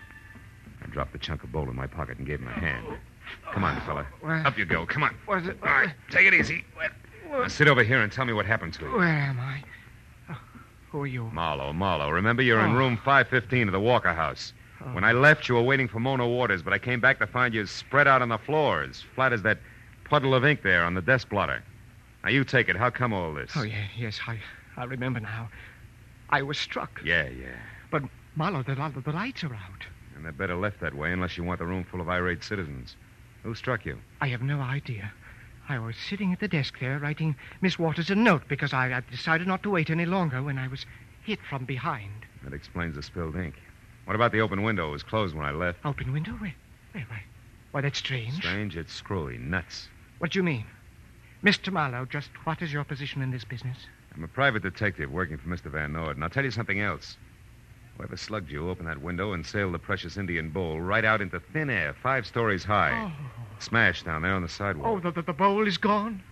I 0.81 0.87
dropped 0.87 1.11
the 1.11 1.19
chunk 1.19 1.43
of 1.43 1.51
bowl 1.51 1.69
in 1.69 1.75
my 1.75 1.85
pocket 1.87 2.17
and 2.17 2.25
gave 2.25 2.39
him 2.39 2.47
a 2.47 2.51
hand. 2.51 2.85
Come 3.51 3.63
on, 3.63 3.79
fella. 3.81 4.05
Up 4.45 4.57
you 4.57 4.65
go. 4.65 4.85
Come 4.85 5.03
on. 5.03 5.15
All 5.27 5.35
right, 5.63 5.93
take 6.09 6.27
it 6.27 6.33
easy. 6.33 6.63
Now 7.29 7.47
sit 7.47 7.67
over 7.67 7.83
here 7.83 8.01
and 8.01 8.11
tell 8.11 8.25
me 8.25 8.33
what 8.33 8.45
happened 8.45 8.73
to 8.75 8.85
you. 8.85 8.91
Where 8.91 9.03
am 9.07 9.39
I? 9.39 9.63
Oh, 10.29 10.37
who 10.91 11.01
are 11.01 11.07
you? 11.07 11.25
Marlowe, 11.33 11.73
Marlowe. 11.73 12.09
Remember, 12.09 12.41
you're 12.41 12.61
in 12.61 12.71
Oh. 12.71 12.77
room 12.77 12.97
515 13.03 13.67
of 13.67 13.73
the 13.73 13.79
Walker 13.79 14.13
House. 14.13 14.53
Oh. 14.81 14.93
When 14.93 15.03
I 15.03 15.11
left, 15.11 15.49
you 15.49 15.55
were 15.55 15.61
waiting 15.63 15.87
for 15.87 15.99
Mona 15.99 16.27
Waters, 16.27 16.61
but 16.61 16.71
I 16.71 16.77
came 16.79 16.99
back 17.01 17.19
to 17.19 17.27
find 17.27 17.53
you 17.53 17.65
spread 17.65 18.07
out 18.07 18.21
on 18.21 18.29
the 18.29 18.37
floor, 18.37 18.83
as 18.83 19.01
flat 19.15 19.33
as 19.33 19.41
that 19.41 19.59
puddle 20.05 20.33
of 20.33 20.45
ink 20.45 20.61
there 20.61 20.85
on 20.85 20.93
the 20.93 21.01
desk 21.01 21.29
blotter. 21.29 21.63
Now, 22.25 22.31
you 22.31 22.43
take 22.43 22.69
it. 22.69 22.75
How 22.75 22.89
come 22.89 23.13
all 23.13 23.35
this? 23.35 23.51
Oh, 23.55 23.61
yeah, 23.61 23.85
yes, 23.95 24.19
I, 24.25 24.39
I 24.77 24.85
remember 24.85 25.19
now. 25.19 25.47
I 26.31 26.41
was 26.41 26.57
struck. 26.57 26.99
Yeah, 27.05 27.29
yeah. 27.29 27.55
But, 27.91 28.01
Marlowe, 28.35 28.63
the, 28.63 28.73
the, 28.73 29.11
lights 29.11 29.43
are 29.43 29.53
out. 29.53 29.85
And 30.15 30.25
they're 30.25 30.31
better 30.31 30.55
left 30.55 30.79
that 30.79 30.95
way 30.95 31.11
unless 31.11 31.37
you 31.37 31.43
want 31.43 31.59
the 31.59 31.67
room 31.67 31.83
full 31.83 32.01
of 32.01 32.09
irate 32.09 32.43
citizens. 32.43 32.95
Who 33.43 33.53
struck 33.53 33.85
you? 33.85 33.99
I 34.21 34.29
have 34.29 34.41
no 34.41 34.59
idea. 34.59 35.13
I 35.69 35.77
was 35.77 35.95
sitting 35.95 36.33
at 36.33 36.39
the 36.39 36.47
desk 36.47 36.79
there 36.79 36.97
writing 36.97 37.35
Miss 37.61 37.77
Waters 37.77 38.09
a 38.09 38.15
note 38.15 38.47
because 38.47 38.73
I, 38.73 38.91
I 38.91 39.03
decided 39.11 39.45
not 39.45 39.61
to 39.61 39.69
wait 39.69 39.91
any 39.91 40.07
longer 40.07 40.41
when 40.41 40.57
I 40.57 40.67
was 40.67 40.87
hit 41.23 41.37
from 41.47 41.65
behind. 41.65 42.25
That 42.43 42.53
explains 42.53 42.95
the 42.95 43.03
spilled 43.03 43.35
ink. 43.35 43.53
What 44.05 44.15
about 44.15 44.31
the 44.31 44.41
open 44.41 44.63
window? 44.63 44.89
It 44.89 44.93
was 44.93 45.03
closed 45.03 45.35
when 45.35 45.45
I 45.45 45.51
left. 45.51 45.77
Open 45.85 46.11
window? 46.11 46.31
Where? 46.31 46.55
Where? 46.93 47.05
Why, 47.07 47.23
why 47.69 47.81
that's 47.81 47.99
strange. 47.99 48.33
Strange, 48.33 48.75
it's 48.75 48.93
screwy. 48.93 49.37
Nuts. 49.37 49.89
What 50.17 50.31
do 50.31 50.39
you 50.39 50.43
mean? 50.43 50.65
Mr. 51.45 51.71
Marlowe, 51.71 52.05
just 52.05 52.31
what 52.45 52.63
is 52.63 52.73
your 52.73 52.83
position 52.83 53.21
in 53.21 53.29
this 53.29 53.43
business? 53.43 53.77
I'm 54.15 54.23
a 54.23 54.27
private 54.27 54.63
detective 54.63 55.11
working 55.11 55.37
for 55.37 55.47
Mr. 55.47 55.65
Van 55.65 55.93
Nord, 55.93 56.17
and 56.17 56.23
I'll 56.23 56.29
tell 56.29 56.43
you 56.43 56.49
something 56.49 56.81
else. 56.81 57.17
Whoever 57.97 58.17
slugged 58.17 58.49
you 58.49 58.67
opened 58.67 58.87
that 58.87 58.99
window 58.99 59.33
and 59.33 59.45
sailed 59.45 59.75
the 59.75 59.79
precious 59.79 60.17
Indian 60.17 60.49
bowl 60.49 60.81
right 60.81 61.05
out 61.05 61.21
into 61.21 61.39
thin 61.39 61.69
air, 61.69 61.93
five 62.01 62.25
stories 62.25 62.63
high. 62.63 62.93
Oh. 62.95 63.11
Smashed 63.59 64.05
down 64.05 64.23
there 64.23 64.33
on 64.33 64.41
the 64.41 64.49
sidewalk. 64.49 64.87
Oh, 64.87 64.99
the, 64.99 65.11
the, 65.11 65.21
the 65.21 65.33
bowl 65.33 65.67
is 65.67 65.77
gone? 65.77 66.23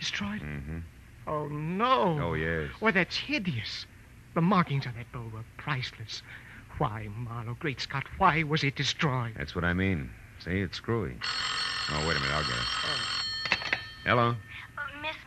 Destroyed? 0.00 0.40
Mm-hmm. 0.40 0.78
Oh, 1.28 1.46
no. 1.46 2.18
Oh, 2.20 2.34
yes. 2.34 2.68
Why, 2.80 2.90
that's 2.90 3.16
hideous. 3.16 3.86
The 4.34 4.40
markings 4.40 4.84
on 4.84 4.94
that 4.96 5.12
bowl 5.12 5.30
were 5.32 5.44
priceless. 5.58 6.22
Why, 6.78 7.08
Marlowe, 7.16 7.56
great 7.60 7.80
Scott, 7.80 8.06
why 8.18 8.42
was 8.42 8.64
it 8.64 8.74
destroyed? 8.74 9.34
That's 9.38 9.54
what 9.54 9.64
I 9.64 9.74
mean. 9.74 10.10
See, 10.44 10.60
it's 10.60 10.78
screwy. 10.78 11.14
Oh, 11.88 12.00
wait 12.08 12.16
a 12.16 12.20
minute. 12.20 12.34
I'll 12.34 12.42
get 12.42 12.50
it. 12.50 12.96
Hello? 14.04 14.34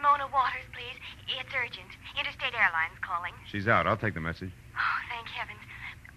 Mona 0.10 0.26
Waters, 0.34 0.66
please. 0.74 0.98
It's 1.30 1.54
urgent. 1.54 1.94
Interstate 2.18 2.58
Airlines 2.58 2.98
calling. 3.06 3.34
She's 3.46 3.70
out. 3.70 3.86
I'll 3.86 3.94
take 4.02 4.18
the 4.18 4.26
message. 4.26 4.50
Oh, 4.74 5.00
thank 5.06 5.30
heavens. 5.30 5.62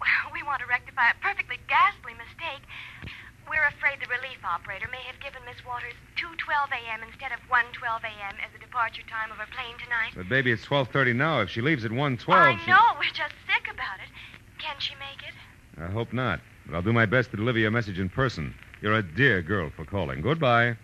We 0.33 0.43
want 0.43 0.65
to 0.65 0.67
rectify 0.67 1.13
a 1.13 1.17
perfectly 1.21 1.61
ghastly 1.69 2.17
mistake. 2.17 2.65
We're 3.47 3.69
afraid 3.69 4.01
the 4.01 4.09
relief 4.09 4.41
operator 4.43 4.89
may 4.91 5.05
have 5.05 5.21
given 5.21 5.45
Miss 5.45 5.61
Waters 5.69 5.93
2:12 6.17 6.73
a.m. 6.73 7.05
instead 7.05 7.37
of 7.37 7.39
1:12 7.53 8.01
a.m. 8.09 8.35
as 8.41 8.51
the 8.57 8.59
departure 8.59 9.05
time 9.13 9.31
of 9.31 9.37
her 9.37 9.47
plane 9.53 9.77
tonight. 9.77 10.17
But, 10.17 10.33
baby, 10.33 10.51
it's 10.51 10.65
12.30 10.65 11.15
now. 11.15 11.45
If 11.45 11.51
she 11.51 11.61
leaves 11.61 11.85
at 11.85 11.93
1.12... 11.93 12.33
I 12.33 12.57
she- 12.57 12.71
know. 12.71 12.97
We're 12.99 13.13
just 13.13 13.37
sick 13.45 13.69
about 13.69 14.01
it. 14.01 14.09
Can 14.59 14.75
she 14.81 14.97
make 14.97 15.21
it? 15.21 15.37
I 15.77 15.93
hope 15.93 16.17
not. 16.17 16.41
But 16.65 16.77
I'll 16.77 16.83
do 16.83 16.95
my 16.97 17.07
best 17.07 17.31
to 17.33 17.37
deliver 17.37 17.59
your 17.59 17.71
message 17.71 18.01
in 18.01 18.09
person. 18.09 18.55
You're 18.81 18.99
a 18.99 19.03
dear 19.03 19.43
girl 19.43 19.71
for 19.77 19.85
calling. 19.85 20.23
Goodbye. 20.23 20.77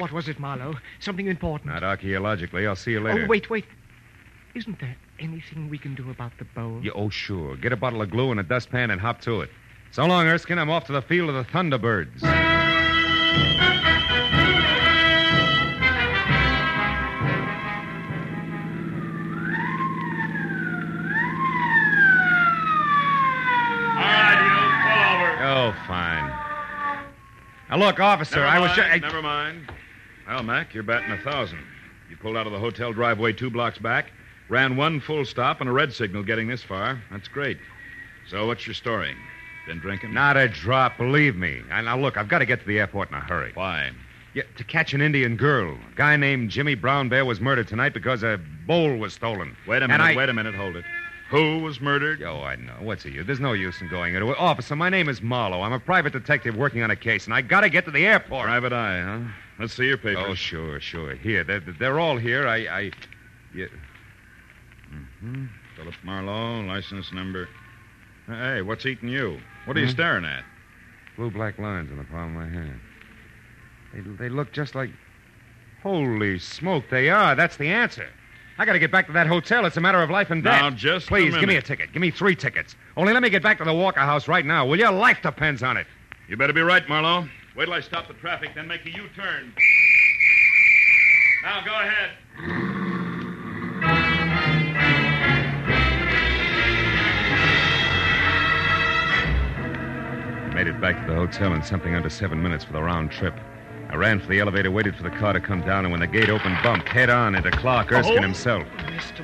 What 0.00 0.12
was 0.12 0.28
it, 0.28 0.40
Marlowe? 0.40 0.76
Something 0.98 1.26
important. 1.26 1.70
Not 1.70 1.82
archaeologically. 1.84 2.66
I'll 2.66 2.74
see 2.74 2.92
you 2.92 3.00
later. 3.00 3.24
Oh, 3.24 3.28
wait, 3.28 3.50
wait. 3.50 3.66
Isn't 4.54 4.80
there 4.80 4.96
anything 5.18 5.68
we 5.68 5.76
can 5.76 5.94
do 5.94 6.08
about 6.10 6.32
the 6.38 6.46
bowl? 6.46 6.80
Yeah, 6.82 6.92
oh, 6.94 7.10
sure. 7.10 7.54
Get 7.56 7.72
a 7.74 7.76
bottle 7.76 8.00
of 8.00 8.10
glue 8.10 8.30
and 8.30 8.40
a 8.40 8.42
dustpan 8.42 8.90
and 8.90 8.98
hop 8.98 9.20
to 9.22 9.42
it. 9.42 9.50
So 9.90 10.06
long, 10.06 10.26
Erskine. 10.26 10.58
I'm 10.58 10.70
off 10.70 10.86
to 10.86 10.92
the 10.92 11.02
field 11.02 11.28
of 11.28 11.34
the 11.34 11.44
Thunderbirds. 11.52 12.22
All 23.92 24.06
right, 24.06 24.40
you. 24.46 24.60
Pull 24.86 25.02
over. 25.14 25.30
Oh, 25.44 25.74
fine. 25.86 26.26
Now, 27.68 27.76
look, 27.76 28.00
officer, 28.00 28.36
Never 28.36 28.48
I 28.48 28.58
was... 28.58 28.68
mind, 28.76 28.76
ju- 28.76 29.06
I- 29.06 29.08
Never 29.10 29.22
mind. 29.22 29.72
Well, 30.30 30.44
Mac, 30.44 30.72
you're 30.74 30.84
batting 30.84 31.10
a 31.10 31.18
thousand. 31.18 31.58
You 32.08 32.16
pulled 32.16 32.36
out 32.36 32.46
of 32.46 32.52
the 32.52 32.58
hotel 32.60 32.92
driveway 32.92 33.32
two 33.32 33.50
blocks 33.50 33.78
back, 33.78 34.12
ran 34.48 34.76
one 34.76 35.00
full 35.00 35.24
stop 35.24 35.60
and 35.60 35.68
a 35.68 35.72
red 35.72 35.92
signal 35.92 36.22
getting 36.22 36.46
this 36.46 36.62
far. 36.62 37.02
That's 37.10 37.26
great. 37.26 37.58
So, 38.28 38.46
what's 38.46 38.64
your 38.64 38.74
story? 38.74 39.16
Been 39.66 39.80
drinking? 39.80 40.14
Not 40.14 40.36
a 40.36 40.46
drop, 40.48 40.96
believe 40.98 41.34
me. 41.34 41.62
Now, 41.68 41.98
look, 41.98 42.16
I've 42.16 42.28
got 42.28 42.38
to 42.38 42.46
get 42.46 42.60
to 42.60 42.66
the 42.66 42.78
airport 42.78 43.08
in 43.08 43.16
a 43.16 43.20
hurry. 43.20 43.50
Why? 43.54 43.90
Yeah, 44.32 44.44
to 44.56 44.62
catch 44.62 44.94
an 44.94 45.00
Indian 45.00 45.36
girl. 45.36 45.72
A 45.74 45.96
guy 45.96 46.14
named 46.16 46.50
Jimmy 46.50 46.76
Brown 46.76 47.08
Bear 47.08 47.24
was 47.24 47.40
murdered 47.40 47.66
tonight 47.66 47.92
because 47.92 48.22
a 48.22 48.38
bowl 48.68 48.96
was 48.96 49.12
stolen. 49.12 49.56
Wait 49.66 49.82
a 49.82 49.88
minute. 49.88 50.04
I- 50.04 50.14
Wait 50.14 50.28
a 50.28 50.32
minute. 50.32 50.54
Hold 50.54 50.76
it. 50.76 50.84
Who 51.30 51.60
was 51.60 51.80
murdered? 51.80 52.22
Oh, 52.22 52.42
I 52.42 52.56
know. 52.56 52.74
What's 52.80 53.04
the 53.04 53.10
use? 53.10 53.26
There's 53.26 53.38
no 53.40 53.52
use 53.52 53.80
in 53.80 53.88
going 53.88 54.14
into 54.14 54.30
it. 54.32 54.38
Officer, 54.38 54.74
my 54.74 54.88
name 54.88 55.08
is 55.08 55.22
Marlowe. 55.22 55.62
I'm 55.62 55.72
a 55.72 55.78
private 55.78 56.12
detective 56.12 56.56
working 56.56 56.82
on 56.82 56.90
a 56.90 56.96
case, 56.96 57.26
and 57.26 57.34
I 57.34 57.40
got 57.40 57.60
to 57.60 57.68
get 57.68 57.84
to 57.84 57.92
the 57.92 58.04
airport. 58.04 58.46
Private 58.46 58.72
eye, 58.72 59.00
huh? 59.02 59.20
Let's 59.60 59.74
see 59.74 59.84
your 59.86 59.96
papers. 59.96 60.24
Oh, 60.26 60.34
sure, 60.34 60.80
sure. 60.80 61.14
Here, 61.14 61.44
they're, 61.44 61.60
they're 61.60 62.00
all 62.00 62.16
here. 62.16 62.48
I, 62.48 62.56
I, 62.66 62.90
yeah. 63.54 63.66
Mm-hmm. 64.92 65.46
Philip 65.76 65.94
Marlowe, 66.02 66.62
license 66.62 67.12
number. 67.12 67.48
Hey, 68.26 68.62
what's 68.62 68.84
eating 68.84 69.08
you? 69.08 69.38
What 69.66 69.76
are 69.76 69.80
you 69.80 69.86
Hmm? 69.86 69.92
staring 69.92 70.24
at? 70.24 70.44
Blue 71.16 71.30
black 71.30 71.58
lines 71.58 71.92
on 71.92 71.98
the 71.98 72.04
palm 72.04 72.36
of 72.36 72.42
my 72.42 72.48
hand. 72.48 72.80
They, 73.94 74.00
they 74.00 74.28
look 74.28 74.52
just 74.52 74.74
like. 74.74 74.90
Holy 75.82 76.38
smoke, 76.38 76.84
they 76.90 77.08
are. 77.08 77.34
That's 77.36 77.56
the 77.56 77.68
answer. 77.68 78.08
I 78.60 78.66
got 78.66 78.74
to 78.74 78.78
get 78.78 78.92
back 78.92 79.06
to 79.06 79.12
that 79.12 79.26
hotel. 79.26 79.64
It's 79.64 79.78
a 79.78 79.80
matter 79.80 80.02
of 80.02 80.10
life 80.10 80.30
and 80.30 80.44
death. 80.44 80.60
Now, 80.60 80.68
just 80.68 81.06
Please, 81.06 81.34
give 81.34 81.48
me 81.48 81.56
a 81.56 81.62
ticket. 81.62 81.94
Give 81.94 82.02
me 82.02 82.10
three 82.10 82.36
tickets. 82.36 82.76
Only 82.94 83.14
let 83.14 83.22
me 83.22 83.30
get 83.30 83.42
back 83.42 83.56
to 83.56 83.64
the 83.64 83.72
Walker 83.72 84.00
House 84.00 84.28
right 84.28 84.44
now, 84.44 84.66
will 84.66 84.78
you? 84.78 84.90
Life 84.90 85.22
depends 85.22 85.62
on 85.62 85.78
it. 85.78 85.86
You 86.28 86.36
better 86.36 86.52
be 86.52 86.60
right, 86.60 86.86
Marlowe. 86.86 87.26
Wait 87.56 87.64
till 87.64 87.72
I 87.72 87.80
stop 87.80 88.06
the 88.06 88.12
traffic, 88.12 88.50
then 88.54 88.68
make 88.68 88.84
a 88.84 88.90
U-turn. 88.90 89.54
Now, 91.42 91.64
go 91.64 91.72
ahead. 91.72 92.10
Made 100.54 100.66
it 100.66 100.78
back 100.82 101.00
to 101.00 101.10
the 101.10 101.16
hotel 101.16 101.54
in 101.54 101.62
something 101.62 101.94
under 101.94 102.10
seven 102.10 102.42
minutes 102.42 102.64
for 102.64 102.74
the 102.74 102.82
round 102.82 103.10
trip. 103.10 103.32
I 103.90 103.96
ran 103.96 104.20
for 104.20 104.28
the 104.28 104.38
elevator, 104.38 104.70
waited 104.70 104.94
for 104.94 105.02
the 105.02 105.10
car 105.10 105.32
to 105.32 105.40
come 105.40 105.62
down, 105.62 105.84
and 105.84 105.90
when 105.90 106.00
the 106.00 106.06
gate 106.06 106.30
opened, 106.30 106.56
bumped 106.62 106.88
head 106.88 107.10
on 107.10 107.34
into 107.34 107.50
Clark 107.50 107.90
Erskine 107.90 108.18
Oh. 108.18 108.22
himself. 108.22 108.62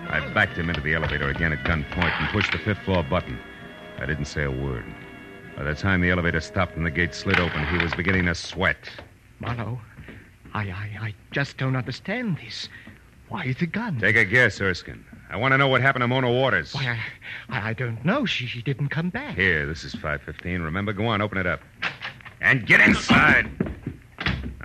I 0.08 0.18
backed 0.34 0.56
him 0.58 0.68
into 0.68 0.80
the 0.80 0.94
elevator 0.94 1.28
again 1.28 1.52
at 1.52 1.62
gunpoint 1.64 2.20
and 2.20 2.28
pushed 2.30 2.50
the 2.50 2.58
fifth 2.58 2.78
floor 2.80 3.04
button. 3.04 3.38
I 3.98 4.06
didn't 4.06 4.24
say 4.24 4.42
a 4.42 4.50
word. 4.50 4.84
By 5.56 5.62
the 5.62 5.74
time 5.74 6.00
the 6.00 6.10
elevator 6.10 6.40
stopped 6.40 6.76
and 6.76 6.84
the 6.84 6.90
gate 6.90 7.14
slid 7.14 7.38
open, 7.38 7.64
he 7.68 7.78
was 7.78 7.94
beginning 7.94 8.26
to 8.26 8.34
sweat. 8.34 8.76
Marlowe, 9.38 9.80
I, 10.52 10.62
I, 10.64 10.90
I 11.00 11.14
just 11.30 11.56
don't 11.58 11.76
understand 11.76 12.38
this. 12.38 12.68
Why 13.28 13.44
is 13.44 13.56
the 13.58 13.66
gun? 13.66 13.98
Take 14.00 14.16
a 14.16 14.24
guess, 14.24 14.60
Erskine. 14.60 15.04
I 15.30 15.36
want 15.36 15.52
to 15.52 15.58
know 15.58 15.68
what 15.68 15.80
happened 15.80 16.02
to 16.02 16.08
Mona 16.08 16.30
Waters. 16.30 16.74
Why, 16.74 16.98
I, 17.48 17.56
I, 17.56 17.68
I 17.70 17.72
don't 17.72 18.04
know. 18.04 18.24
She, 18.26 18.46
she 18.46 18.62
didn't 18.62 18.88
come 18.88 19.10
back. 19.10 19.36
Here, 19.36 19.64
this 19.64 19.84
is 19.84 19.92
515. 19.92 20.60
Remember, 20.62 20.92
go 20.92 21.06
on, 21.06 21.20
open 21.22 21.38
it 21.38 21.46
up. 21.46 21.60
And 22.40 22.66
get 22.66 22.80
inside. 22.80 23.48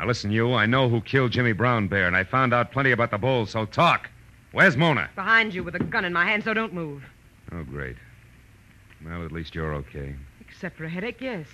Now, 0.02 0.08
listen, 0.08 0.32
you. 0.32 0.56
I 0.56 0.66
know 0.66 0.90
who 0.90 1.00
killed 1.00 1.32
Jimmy 1.32 1.52
Brown 1.52 1.88
Bear, 1.88 2.08
and 2.08 2.18
I 2.18 2.24
found 2.24 2.56
out 2.56 2.72
plenty 2.72 2.90
about 2.90 3.12
the 3.12 3.20
bull, 3.20 3.46
so 3.46 3.68
talk. 3.68 4.10
Where's 4.52 4.76
Mona? 4.76 5.12
Behind 5.14 5.54
you 5.54 5.64
with 5.64 5.76
a 5.76 5.80
gun 5.80 6.06
in 6.06 6.12
my 6.12 6.26
hand, 6.26 6.44
so 6.44 6.56
don't 6.56 6.74
move. 6.74 7.04
Oh, 7.52 7.64
great. 7.64 7.98
Well, 9.06 9.24
at 9.24 9.32
least 9.32 9.54
you're 9.54 9.76
okay. 9.76 10.16
Except 10.40 10.76
for 10.76 10.86
a 10.86 10.90
headache, 10.90 11.22
yes. 11.22 11.46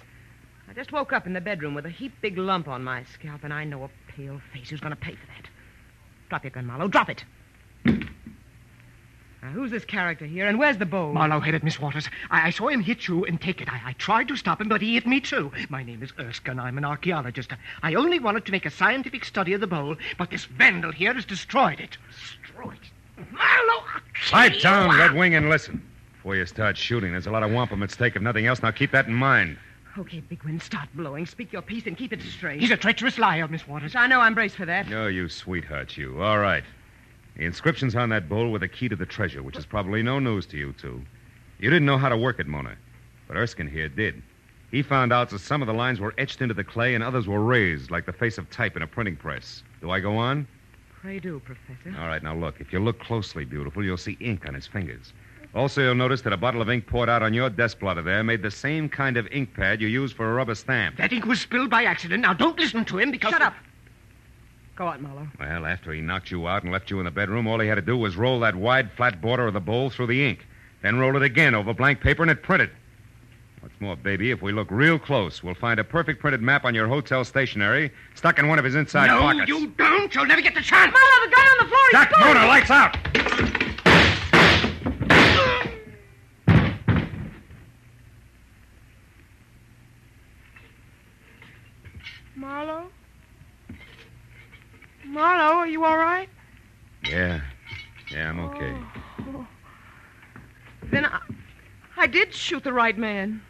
I 0.70 0.74
just 0.74 0.94
woke 0.94 1.12
up 1.12 1.28
in 1.28 1.34
the 1.34 1.42
bedroom 1.42 1.74
with 1.74 1.86
a 1.88 1.90
heap 1.90 2.14
big 2.22 2.38
lump 2.38 2.70
on 2.70 2.86
my 2.86 3.04
scalp, 3.04 3.44
and 3.44 3.54
I 3.54 3.66
know 3.66 3.84
a 3.84 3.90
pale 4.14 4.40
face 4.54 4.70
who's 4.70 4.80
going 4.80 4.96
to 4.96 4.96
pay 4.96 5.16
for 5.16 5.28
that. 5.28 5.50
Drop 6.30 6.46
your 6.46 6.52
gun, 6.52 6.68
Marlowe. 6.68 6.88
Drop 6.88 7.10
it. 7.10 7.26
Now, 9.42 9.50
who's 9.50 9.70
this 9.70 9.86
character 9.86 10.26
here, 10.26 10.48
and 10.48 10.58
where's 10.58 10.78
the 10.78 10.86
bowl? 10.86 11.14
Marlowe 11.14 11.40
hit 11.40 11.54
it, 11.54 11.64
Miss 11.64 11.80
Waters. 11.80 12.10
I, 12.32 12.48
I 12.48 12.50
saw 12.50 12.70
him 12.70 12.82
hit 12.82 13.08
you 13.08 13.24
and 13.24 13.40
take 13.40 13.62
it. 13.62 13.72
I, 13.72 13.82
I 13.86 13.94
tried 13.94 14.28
to 14.30 14.36
stop 14.36 14.60
him, 14.60 14.68
but 14.68 14.82
he 14.82 14.96
hit 14.96 15.06
me 15.06 15.20
too. 15.20 15.52
My 15.70 15.84
name 15.84 16.02
is 16.02 16.12
Erskine. 16.20 16.60
I'm 16.60 16.78
an 16.78 16.86
archaeologist. 16.86 17.52
I 17.84 17.94
only 17.94 18.18
wanted 18.18 18.46
to 18.46 18.52
make 18.52 18.66
a 18.66 18.72
scientific 18.72 19.24
study 19.24 19.54
of 19.54 19.62
the 19.62 19.68
bowl, 19.68 19.96
but 20.18 20.32
this 20.32 20.46
vandal 20.46 20.92
here 20.92 21.14
has 21.14 21.24
destroyed 21.24 21.80
it. 21.80 21.98
Destroyed 22.42 22.80
it. 22.82 23.26
Marlowe! 23.32 23.84
I'll 24.34 24.50
Pipe 24.50 24.60
down, 24.60 24.98
Red 24.98 25.14
Wing, 25.14 25.36
and 25.36 25.50
listen. 25.50 25.84
Before 26.14 26.36
you 26.36 26.46
start 26.46 26.76
shooting, 26.76 27.12
there's 27.12 27.28
a 27.28 27.32
lot 27.32 27.44
of 27.44 27.52
wampum 27.52 27.84
at 27.84 27.92
stake, 27.92 28.16
if 28.16 28.22
nothing 28.22 28.48
else. 28.48 28.64
Now 28.64 28.72
keep 28.72 28.92
that 28.92 29.08
in 29.08 29.14
mind. 29.14 29.58
Okay, 29.98 30.20
Big 30.20 30.44
Wind, 30.44 30.62
start 30.62 30.90
blowing. 30.94 31.26
Speak 31.26 31.54
your 31.54 31.62
piece 31.62 31.86
and 31.86 31.98
keep 31.98 32.12
it 32.12 32.22
straight. 32.22 32.60
He's 32.60 32.72
a 32.72 32.78
treacherous 32.78 33.18
liar, 33.18 33.48
Miss 33.48 33.68
Waters. 33.68 33.96
I 33.96 34.08
know 34.08 34.20
I'm 34.20 34.36
braced 34.36 34.56
for 34.56 34.66
that. 34.66 34.88
No, 34.90 35.08
you 35.08 35.30
sweetheart, 35.30 35.98
you. 35.98 36.22
All 36.22 36.38
right. 36.40 36.64
The 37.38 37.46
inscription's 37.46 37.96
on 37.96 38.10
that 38.10 38.28
bowl 38.28 38.52
with 38.52 38.62
the 38.62 38.68
key 38.68 38.90
to 38.90 38.96
the 38.96 39.06
treasure, 39.06 39.44
which 39.44 39.58
is 39.58 39.66
probably 39.66 40.02
no 40.02 40.18
news 40.18 40.48
to 40.48 40.58
you 40.58 40.74
two. 40.74 41.04
You 41.60 41.70
didn't 41.70 41.86
know 41.86 41.98
how 41.98 42.10
to 42.10 42.18
work 42.18 42.40
it, 42.40 42.48
Mona. 42.48 42.76
But 43.28 43.38
Erskine 43.38 43.68
here 43.68 43.90
did. 43.90 44.24
He 44.72 44.82
found 44.82 45.14
out 45.14 45.30
that 45.30 45.40
some 45.40 45.62
of 45.62 45.68
the 45.68 45.74
lines 45.74 46.00
were 46.00 46.16
etched 46.18 46.42
into 46.42 46.56
the 46.56 46.64
clay 46.64 46.96
and 46.96 47.04
others 47.04 47.28
were 47.28 47.44
raised, 47.44 47.92
like 47.92 48.08
the 48.08 48.14
face 48.14 48.40
of 48.40 48.50
type 48.50 48.76
in 48.76 48.82
a 48.82 48.88
printing 48.88 49.16
press. 49.16 49.62
Do 49.82 49.92
I 49.92 50.00
go 50.00 50.18
on? 50.18 50.48
Pray 51.00 51.20
do, 51.20 51.40
Professor. 51.40 51.96
All 52.00 52.08
right, 52.08 52.24
now 52.24 52.36
look. 52.36 52.60
If 52.60 52.74
you 52.74 52.80
look 52.80 53.00
closely, 53.00 53.46
beautiful, 53.46 53.84
you'll 53.84 53.98
see 53.98 54.18
ink 54.20 54.48
on 54.48 54.56
his 54.56 54.66
fingers. 54.66 55.14
Also, 55.54 55.82
you'll 55.82 55.96
notice 55.96 56.22
that 56.24 56.34
a 56.34 56.38
bottle 56.38 56.62
of 56.62 56.70
ink 56.70 56.88
poured 56.88 57.08
out 57.08 57.22
on 57.22 57.34
your 57.36 57.52
desk 57.52 57.80
blotter 57.80 58.02
there 58.02 58.24
made 58.24 58.42
the 58.42 58.52
same 58.52 58.90
kind 58.90 59.16
of 59.16 59.28
ink 59.32 59.54
pad 59.54 59.80
you 59.80 59.88
use 59.88 60.12
for 60.12 60.30
a 60.30 60.34
rubber 60.34 60.56
stamp. 60.56 60.98
That 60.98 61.14
ink 61.14 61.26
was 61.26 61.40
spilled 61.40 61.70
by 61.70 61.84
accident. 61.84 62.24
Now, 62.24 62.34
don't 62.34 62.60
listen 62.60 62.84
to 62.86 62.98
him 62.98 63.12
because. 63.12 63.32
Shut 63.32 63.44
up. 63.44 63.54
Go 64.78 64.86
on, 64.86 65.02
Marlowe. 65.02 65.28
Well, 65.40 65.66
after 65.66 65.92
he 65.92 66.02
knocked 66.02 66.30
you 66.30 66.48
out 66.48 66.62
and 66.62 66.72
left 66.72 66.92
you 66.92 67.00
in 67.00 67.06
the 67.06 67.12
bedroom, 67.12 67.48
all 67.48 67.60
he 67.60 67.68
had 67.68 67.76
to 67.76 67.82
do 67.82 67.98
was 67.98 68.16
roll 68.16 68.40
that 68.42 68.56
wide, 68.56 68.92
flat 68.92 69.20
border 69.20 69.48
of 69.48 69.56
the 69.56 69.60
bowl 69.60 69.90
through 69.90 70.06
the 70.06 70.24
ink. 70.24 70.46
Then 70.84 71.00
roll 71.00 71.16
it 71.16 71.24
again 71.24 71.56
over 71.56 71.74
blank 71.74 72.00
paper 72.00 72.22
and 72.22 72.30
it 72.30 72.44
printed. 72.44 72.70
What's 73.62 73.74
more, 73.82 73.96
baby, 73.96 74.30
if 74.30 74.44
we 74.44 74.52
look 74.52 74.68
real 74.70 75.00
close, 75.00 75.42
we'll 75.42 75.56
find 75.56 75.80
a 75.80 75.84
perfect 75.84 76.22
printed 76.22 76.44
map 76.44 76.64
on 76.64 76.76
your 76.76 76.88
hotel 76.88 77.26
stationery 77.26 77.92
stuck 78.14 78.38
in 78.38 78.48
one 78.48 78.60
of 78.60 78.66
his 78.66 78.76
inside 78.76 79.08
no, 79.08 79.20
pockets. 79.20 79.50
No, 79.50 79.58
you 79.58 79.68
don't. 79.68 80.14
You'll 80.14 80.28
never 80.28 80.42
get 80.42 80.54
the 80.54 80.62
chance. 80.62 80.94
Marlowe, 80.94 81.26
the 81.26 81.36
gun 81.36 81.46
on 81.48 81.58
the 81.58 81.66
floor! 81.66 81.90
Duck, 81.92 82.10
He's 82.10 82.20
Mona, 82.20 82.46
lights 82.46 82.70
out! 82.70 82.98
Marlowe? 92.36 92.92
Marlowe, 95.18 95.58
are 95.58 95.68
you 95.68 95.84
all 95.84 95.98
right? 95.98 96.30
Yeah. 97.04 97.42
Yeah, 98.12 98.30
I'm 98.30 98.40
okay. 98.40 98.78
Oh. 99.22 99.48
Then 100.92 101.06
I, 101.06 101.22
I 101.98 102.06
did 102.06 102.36
shoot 102.36 102.64
the 102.64 102.72
right 102.72 102.96
man. 102.96 103.42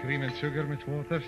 cream 0.00 0.22
and 0.22 0.36
sugar, 0.36 0.64
Miss 0.64 0.84
Waters? 0.88 1.22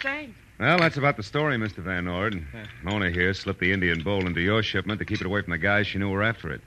Thanks. 0.00 0.38
Well, 0.58 0.78
that's 0.78 0.96
about 0.96 1.16
the 1.16 1.22
story, 1.22 1.56
Mr. 1.56 1.76
Van 1.76 2.06
Nord. 2.06 2.44
Mona 2.82 3.10
here 3.10 3.32
slipped 3.32 3.60
the 3.60 3.70
Indian 3.72 4.02
bowl 4.02 4.26
into 4.26 4.40
your 4.40 4.62
shipment 4.62 4.98
to 4.98 5.04
keep 5.04 5.20
it 5.20 5.26
away 5.26 5.42
from 5.42 5.52
the 5.52 5.58
guys 5.58 5.86
she 5.86 5.98
knew 5.98 6.08
were 6.10 6.22
after 6.22 6.50
it. 6.50 6.60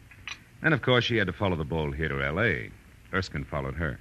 And, 0.61 0.73
of 0.73 0.81
course, 0.81 1.05
she 1.05 1.17
had 1.17 1.27
to 1.27 1.33
follow 1.33 1.55
the 1.55 1.63
bowl 1.63 1.91
here 1.91 2.09
to 2.09 2.23
L.A. 2.23 2.69
Erskine 3.13 3.43
followed 3.43 3.75
her. 3.75 3.99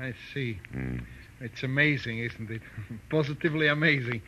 I 0.00 0.14
see. 0.32 0.60
Hmm. 0.72 0.98
It's 1.40 1.62
amazing, 1.62 2.18
isn't 2.18 2.50
it? 2.50 2.62
Positively 3.10 3.68
amazing. 3.68 4.22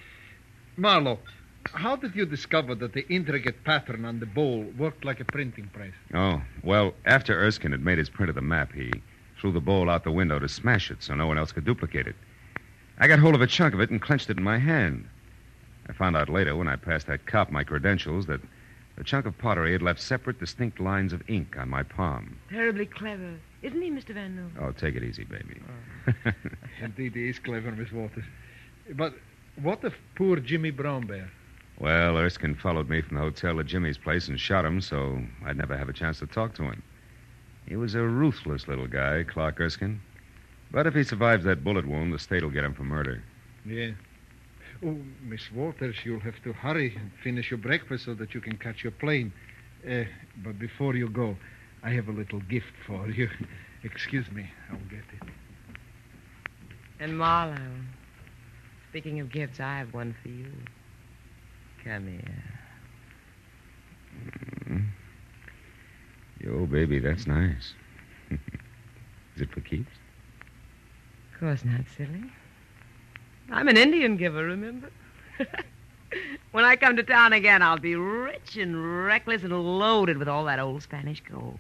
Marlowe, 0.77 1.19
how 1.67 1.97
did 1.97 2.15
you 2.15 2.27
discover 2.27 2.75
that 2.77 2.93
the 2.93 3.07
intricate 3.09 3.65
pattern 3.65 4.05
on 4.05 4.21
the 4.21 4.27
bowl 4.27 4.65
worked 4.79 5.05
like 5.05 5.21
a 5.21 5.25
printing 5.25 5.69
press? 5.73 5.93
Oh, 6.15 6.43
well, 6.63 6.95
after 7.05 7.35
Erskine 7.35 7.73
had 7.73 7.85
made 7.85 7.99
his 7.99 8.09
print 8.09 8.29
of 8.31 8.35
the 8.35 8.43
map, 8.43 8.73
he 8.73 8.93
threw 9.41 9.53
the 9.53 9.61
bowl 9.61 9.91
out 9.91 10.05
the 10.05 10.11
window 10.13 10.39
to 10.39 10.49
smash 10.49 10.91
it 10.91 11.03
so 11.03 11.15
no 11.15 11.27
one 11.27 11.39
else 11.39 11.53
could 11.53 11.65
duplicate 11.65 12.07
it. 12.07 12.17
I 12.99 13.09
got 13.09 13.19
hold 13.19 13.35
of 13.35 13.41
a 13.41 13.47
chunk 13.47 13.75
of 13.75 13.81
it 13.81 13.91
and 13.91 14.01
clenched 14.01 14.31
it 14.31 14.37
in 14.37 14.45
my 14.45 14.59
hand. 14.59 15.09
I 15.89 15.93
found 15.93 16.17
out 16.17 16.29
later, 16.29 16.55
when 16.55 16.69
I 16.69 16.77
passed 16.77 17.07
that 17.07 17.27
cop 17.27 17.51
my 17.51 17.65
credentials, 17.65 18.27
that 18.27 18.41
the 18.97 19.05
chunk 19.05 19.27
of 19.27 19.39
pottery 19.39 19.73
had 19.73 19.83
left 19.83 20.01
separate, 20.01 20.39
distinct 20.39 20.81
lines 20.81 21.13
of 21.13 21.23
ink 21.29 21.57
on 21.59 21.69
my 21.69 21.83
palm. 21.83 22.39
Terribly 22.51 22.87
clever. 22.87 23.39
Isn't 23.63 23.81
he, 23.81 23.91
Mr. 23.91 24.15
Van 24.15 24.37
Nord? 24.37 24.53
Oh, 24.61 24.73
take 24.73 24.95
it 24.95 25.03
easy, 25.03 25.25
baby. 25.25 25.61
Oh. 26.09 26.33
Indeed, 26.83 27.15
he 27.15 27.29
is 27.29 27.39
clever, 27.39 27.71
Miss 27.73 27.93
Waters. 27.93 28.25
But 28.95 29.15
what 29.61 29.85
of 29.85 29.95
poor 30.17 30.37
Jimmy 30.37 30.71
Brown 30.71 31.07
Bear? 31.07 31.31
Well, 31.79 32.19
Erskine 32.19 32.55
followed 32.55 32.89
me 32.91 33.01
from 33.01 33.17
the 33.17 33.23
hotel 33.23 33.57
to 33.57 33.65
Jimmy's 33.65 33.97
place 33.97 34.29
and 34.29 34.39
shot 34.39 34.65
him, 34.65 34.81
so 34.81 35.23
I'd 35.45 35.57
never 35.57 35.77
have 35.77 35.89
a 35.89 35.95
chance 35.95 36.19
to 36.19 36.27
talk 36.27 36.55
to 36.57 36.65
him. 36.65 36.83
He 37.67 37.77
was 37.77 37.95
a 37.95 38.03
ruthless 38.03 38.69
little 38.69 38.87
guy, 38.87 39.25
Clark 39.25 39.61
Erskine. 39.61 40.01
But 40.71 40.87
if 40.87 40.95
he 40.95 41.05
survives 41.05 41.45
that 41.45 41.65
bullet 41.65 41.87
wound, 41.87 42.13
the 42.13 42.19
state 42.19 42.43
will 42.43 42.51
get 42.51 42.65
him 42.65 42.75
for 42.75 42.85
murder. 42.85 43.23
Yeah. 43.65 43.93
Oh, 44.85 44.97
Miss 45.23 45.53
Waters, 45.53 45.97
you'll 46.05 46.21
have 46.21 46.43
to 46.43 46.53
hurry 46.55 46.97
and 46.97 47.11
finish 47.23 47.51
your 47.51 47.59
breakfast 47.59 48.07
so 48.07 48.15
that 48.15 48.33
you 48.33 48.41
can 48.41 48.57
catch 48.57 48.83
your 48.83 48.93
plane. 48.93 49.33
Uh, 49.87 50.05
but 50.43 50.59
before 50.59 50.95
you 50.95 51.09
go, 51.09 51.37
I 51.83 51.91
have 51.91 52.09
a 52.09 52.13
little 52.13 52.41
gift 52.41 52.73
for 52.87 53.09
you. 53.11 53.29
Excuse 53.85 54.31
me, 54.33 54.51
I'll 54.71 54.79
get 54.91 55.05
it. 55.13 55.29
And 56.99 57.19
Marlowe, 57.19 57.57
speaking 58.91 59.21
of 59.21 59.31
gifts, 59.31 59.61
I 59.61 59.79
have 59.79 59.93
one 59.93 60.15
for 60.23 60.29
you. 60.29 60.53
Come 61.85 62.09
here. 62.09 62.45
Mm. 64.69 64.87
Yo, 66.41 66.67
baby, 66.67 66.99
that's 66.99 67.27
nice. 67.27 67.75
Is 68.31 69.43
it 69.43 69.51
for 69.51 69.61
keeps? 69.61 69.93
Of 71.35 71.41
course 71.41 71.65
not, 71.65 71.83
silly. 71.97 72.31
I'm 73.51 73.69
an 73.69 73.77
Indian 73.77 74.17
giver, 74.17 74.45
remember? 74.45 74.91
when 76.53 76.65
I 76.65 76.77
come 76.77 76.97
to 76.97 77.03
town 77.03 77.33
again, 77.33 77.63
I'll 77.63 77.79
be 77.79 77.97
rich 77.97 78.57
and 78.57 79.05
reckless 79.05 79.43
and 79.43 79.53
loaded 79.53 80.19
with 80.19 80.29
all 80.29 80.45
that 80.45 80.61
old 80.61 80.83
Spanish 80.83 81.21
gold. 81.29 81.59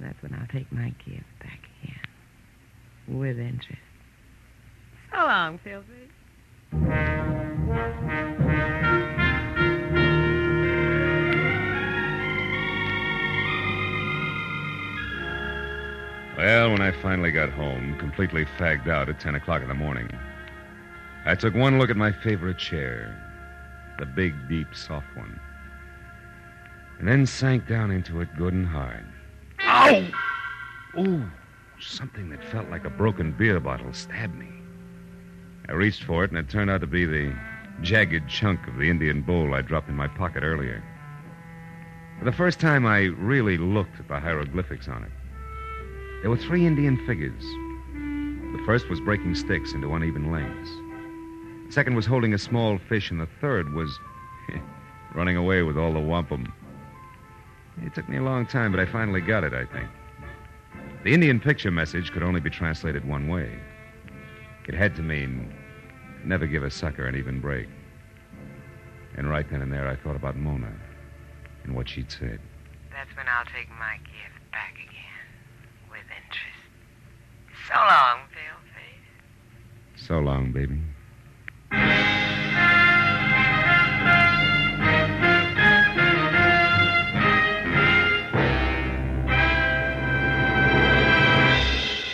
That's 0.00 0.20
when 0.22 0.32
I'll 0.34 0.46
take 0.46 0.70
my 0.72 0.94
gift 1.04 1.24
back 1.40 1.60
again. 1.82 3.18
With 3.18 3.38
interest. 3.38 3.78
So 5.12 5.18
long, 5.18 5.58
Philby. 5.58 6.08
Well, 16.36 16.70
when 16.70 16.80
I 16.80 16.92
finally 17.02 17.32
got 17.32 17.50
home, 17.50 17.96
completely 17.98 18.44
fagged 18.58 18.86
out 18.88 19.08
at 19.08 19.18
10 19.18 19.34
o'clock 19.34 19.60
in 19.60 19.68
the 19.68 19.74
morning, 19.74 20.08
I 21.28 21.34
took 21.34 21.54
one 21.54 21.78
look 21.78 21.90
at 21.90 21.96
my 21.98 22.10
favorite 22.10 22.56
chair, 22.56 23.14
the 23.98 24.06
big, 24.06 24.32
deep, 24.48 24.68
soft 24.74 25.14
one, 25.14 25.38
and 26.98 27.06
then 27.06 27.26
sank 27.26 27.68
down 27.68 27.90
into 27.90 28.22
it 28.22 28.34
good 28.38 28.54
and 28.54 28.66
hard. 28.66 29.04
Ow! 29.60 30.06
Ooh, 30.98 31.30
something 31.78 32.30
that 32.30 32.42
felt 32.42 32.70
like 32.70 32.86
a 32.86 32.90
broken 32.90 33.32
beer 33.32 33.60
bottle 33.60 33.92
stabbed 33.92 34.36
me. 34.36 34.48
I 35.68 35.72
reached 35.72 36.04
for 36.04 36.24
it, 36.24 36.30
and 36.30 36.38
it 36.38 36.48
turned 36.48 36.70
out 36.70 36.80
to 36.80 36.86
be 36.86 37.04
the 37.04 37.36
jagged 37.82 38.26
chunk 38.26 38.66
of 38.66 38.78
the 38.78 38.88
Indian 38.88 39.20
bowl 39.20 39.52
I 39.52 39.60
dropped 39.60 39.90
in 39.90 39.96
my 39.96 40.08
pocket 40.08 40.42
earlier. 40.42 40.82
For 42.20 42.24
the 42.24 42.32
first 42.32 42.58
time, 42.58 42.86
I 42.86 43.00
really 43.18 43.58
looked 43.58 44.00
at 44.00 44.08
the 44.08 44.18
hieroglyphics 44.18 44.88
on 44.88 45.02
it. 45.02 45.12
There 46.22 46.30
were 46.30 46.38
three 46.38 46.64
Indian 46.64 46.96
figures. 47.06 47.42
The 47.42 48.62
first 48.64 48.88
was 48.88 48.98
breaking 49.00 49.34
sticks 49.34 49.74
into 49.74 49.94
uneven 49.94 50.32
lengths. 50.32 50.70
The 51.68 51.74
second 51.74 51.96
was 51.96 52.06
holding 52.06 52.32
a 52.32 52.38
small 52.38 52.78
fish, 52.88 53.10
and 53.10 53.20
the 53.20 53.28
third 53.42 53.74
was 53.74 53.98
running 55.14 55.36
away 55.36 55.62
with 55.62 55.76
all 55.76 55.92
the 55.92 56.00
wampum. 56.00 56.50
It 57.82 57.94
took 57.94 58.08
me 58.08 58.16
a 58.16 58.22
long 58.22 58.46
time, 58.46 58.72
but 58.72 58.80
I 58.80 58.86
finally 58.86 59.20
got 59.20 59.44
it, 59.44 59.52
I 59.52 59.66
think. 59.66 59.86
The 61.04 61.12
Indian 61.12 61.38
picture 61.38 61.70
message 61.70 62.10
could 62.10 62.22
only 62.22 62.40
be 62.40 62.48
translated 62.48 63.06
one 63.06 63.28
way. 63.28 63.52
It 64.66 64.74
had 64.74 64.96
to 64.96 65.02
mean 65.02 65.54
never 66.24 66.46
give 66.46 66.62
a 66.62 66.70
sucker 66.70 67.06
an 67.06 67.14
even 67.14 67.38
break. 67.38 67.68
And 69.16 69.28
right 69.28 69.48
then 69.50 69.60
and 69.60 69.70
there, 69.70 69.88
I 69.88 69.96
thought 69.96 70.16
about 70.16 70.36
Mona 70.36 70.72
and 71.64 71.74
what 71.74 71.88
she'd 71.88 72.10
said. 72.10 72.40
That's 72.90 73.14
when 73.14 73.26
I'll 73.28 73.44
take 73.44 73.68
my 73.78 73.96
gift 74.04 74.52
back 74.52 74.74
again. 74.74 75.90
With 75.90 76.00
interest. 76.16 77.68
So 77.68 77.74
long, 77.74 78.20
Philface. 78.32 80.06
So 80.06 80.18
long, 80.18 80.50
baby. 80.50 80.80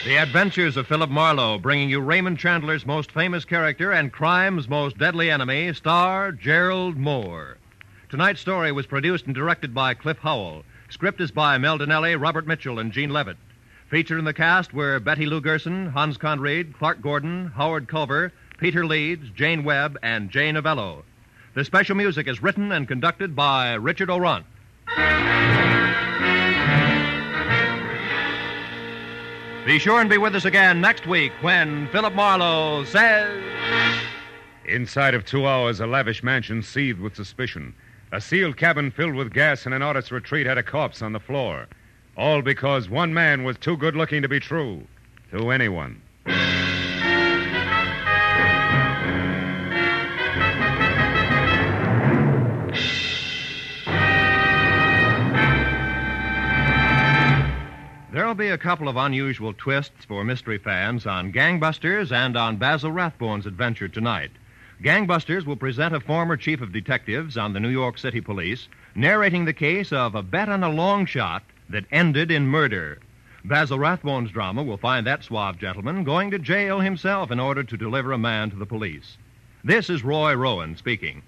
The 0.04 0.16
Adventures 0.16 0.76
of 0.76 0.86
Philip 0.86 1.10
Marlowe, 1.10 1.58
bringing 1.58 1.90
you 1.90 2.00
Raymond 2.00 2.38
Chandler's 2.38 2.86
most 2.86 3.10
famous 3.10 3.44
character 3.44 3.90
and 3.90 4.12
crime's 4.12 4.68
most 4.68 4.98
deadly 4.98 5.30
enemy, 5.30 5.72
star 5.72 6.30
Gerald 6.32 6.96
Mohr. 6.96 7.56
Tonight's 8.10 8.40
story 8.40 8.70
was 8.70 8.86
produced 8.86 9.26
and 9.26 9.34
directed 9.34 9.74
by 9.74 9.94
Cliff 9.94 10.18
Howell. 10.18 10.64
Script 10.88 11.20
is 11.20 11.30
by 11.30 11.58
Mel 11.58 11.78
Dinelli, 11.78 12.14
Robert 12.20 12.46
Mitchell, 12.46 12.78
and 12.78 12.92
Gene 12.92 13.10
Levitt. 13.10 13.38
Featured 13.88 14.18
in 14.18 14.24
the 14.24 14.32
cast 14.32 14.72
were 14.72 15.00
Betty 15.00 15.26
Lou 15.26 15.40
Gerson, 15.40 15.86
Hans 15.86 16.16
Conried, 16.16 16.74
Clark 16.78 17.00
Gordon, 17.00 17.52
Howard 17.56 17.88
Culver, 17.88 18.32
Peter 18.58 18.86
Leeds, 18.86 19.30
Jane 19.34 19.64
Webb, 19.64 19.98
and 20.02 20.30
Jane 20.30 20.54
Avello. 20.54 21.02
The 21.54 21.64
special 21.64 21.94
music 21.96 22.26
is 22.28 22.42
written 22.42 22.72
and 22.72 22.88
conducted 22.88 23.36
by 23.36 23.74
Richard 23.74 24.08
Aurandt. 24.08 24.44
Be 29.66 29.78
sure 29.78 30.00
and 30.00 30.10
be 30.10 30.18
with 30.18 30.34
us 30.34 30.44
again 30.44 30.80
next 30.80 31.06
week 31.06 31.32
when 31.40 31.88
Philip 31.88 32.14
Marlowe 32.14 32.84
says. 32.84 33.42
Inside 34.66 35.14
of 35.14 35.24
two 35.24 35.46
hours, 35.46 35.80
a 35.80 35.86
lavish 35.86 36.22
mansion 36.22 36.62
seethed 36.62 37.00
with 37.00 37.16
suspicion. 37.16 37.74
A 38.12 38.20
sealed 38.20 38.56
cabin 38.56 38.90
filled 38.90 39.14
with 39.14 39.32
gas 39.32 39.64
and 39.64 39.74
an 39.74 39.82
artist's 39.82 40.12
retreat 40.12 40.46
had 40.46 40.58
a 40.58 40.62
corpse 40.62 41.00
on 41.00 41.12
the 41.12 41.20
floor. 41.20 41.66
All 42.16 42.42
because 42.42 42.88
one 42.88 43.14
man 43.14 43.42
was 43.42 43.56
too 43.56 43.76
good 43.76 43.96
looking 43.96 44.22
to 44.22 44.28
be 44.28 44.38
true 44.38 44.86
to 45.30 45.50
anyone. 45.50 46.00
There'll 58.14 58.36
be 58.36 58.50
a 58.50 58.56
couple 58.56 58.86
of 58.86 58.96
unusual 58.96 59.52
twists 59.52 60.04
for 60.04 60.22
mystery 60.22 60.58
fans 60.58 61.04
on 61.04 61.32
Gangbusters 61.32 62.12
and 62.12 62.36
on 62.36 62.58
Basil 62.58 62.92
Rathbone's 62.92 63.44
adventure 63.44 63.88
tonight. 63.88 64.30
Gangbusters 64.80 65.44
will 65.44 65.56
present 65.56 65.96
a 65.96 65.98
former 65.98 66.36
chief 66.36 66.60
of 66.60 66.70
detectives 66.70 67.36
on 67.36 67.52
the 67.52 67.58
New 67.58 67.70
York 67.70 67.98
City 67.98 68.20
Police 68.20 68.68
narrating 68.94 69.46
the 69.46 69.52
case 69.52 69.92
of 69.92 70.14
a 70.14 70.22
bet 70.22 70.48
on 70.48 70.62
a 70.62 70.68
long 70.68 71.06
shot 71.06 71.42
that 71.68 71.86
ended 71.90 72.30
in 72.30 72.46
murder. 72.46 73.00
Basil 73.44 73.80
Rathbone's 73.80 74.30
drama 74.30 74.62
will 74.62 74.76
find 74.76 75.04
that 75.08 75.24
suave 75.24 75.58
gentleman 75.58 76.04
going 76.04 76.30
to 76.30 76.38
jail 76.38 76.78
himself 76.78 77.32
in 77.32 77.40
order 77.40 77.64
to 77.64 77.76
deliver 77.76 78.12
a 78.12 78.16
man 78.16 78.48
to 78.50 78.56
the 78.56 78.64
police. 78.64 79.16
This 79.64 79.90
is 79.90 80.04
Roy 80.04 80.34
Rowan 80.34 80.76
speaking. 80.76 81.22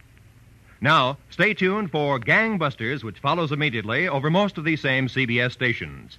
Now, 0.81 1.19
stay 1.31 1.53
tuned 1.53 1.91
for 1.91 2.21
Gangbusters, 2.21 3.03
which 3.03 3.19
follows 3.19 3.51
immediately 3.51 4.07
over 4.07 4.31
most 4.31 4.57
of 4.57 4.63
these 4.63 4.83
same 4.83 5.09
CBS 5.09 5.51
stations. 5.51 6.19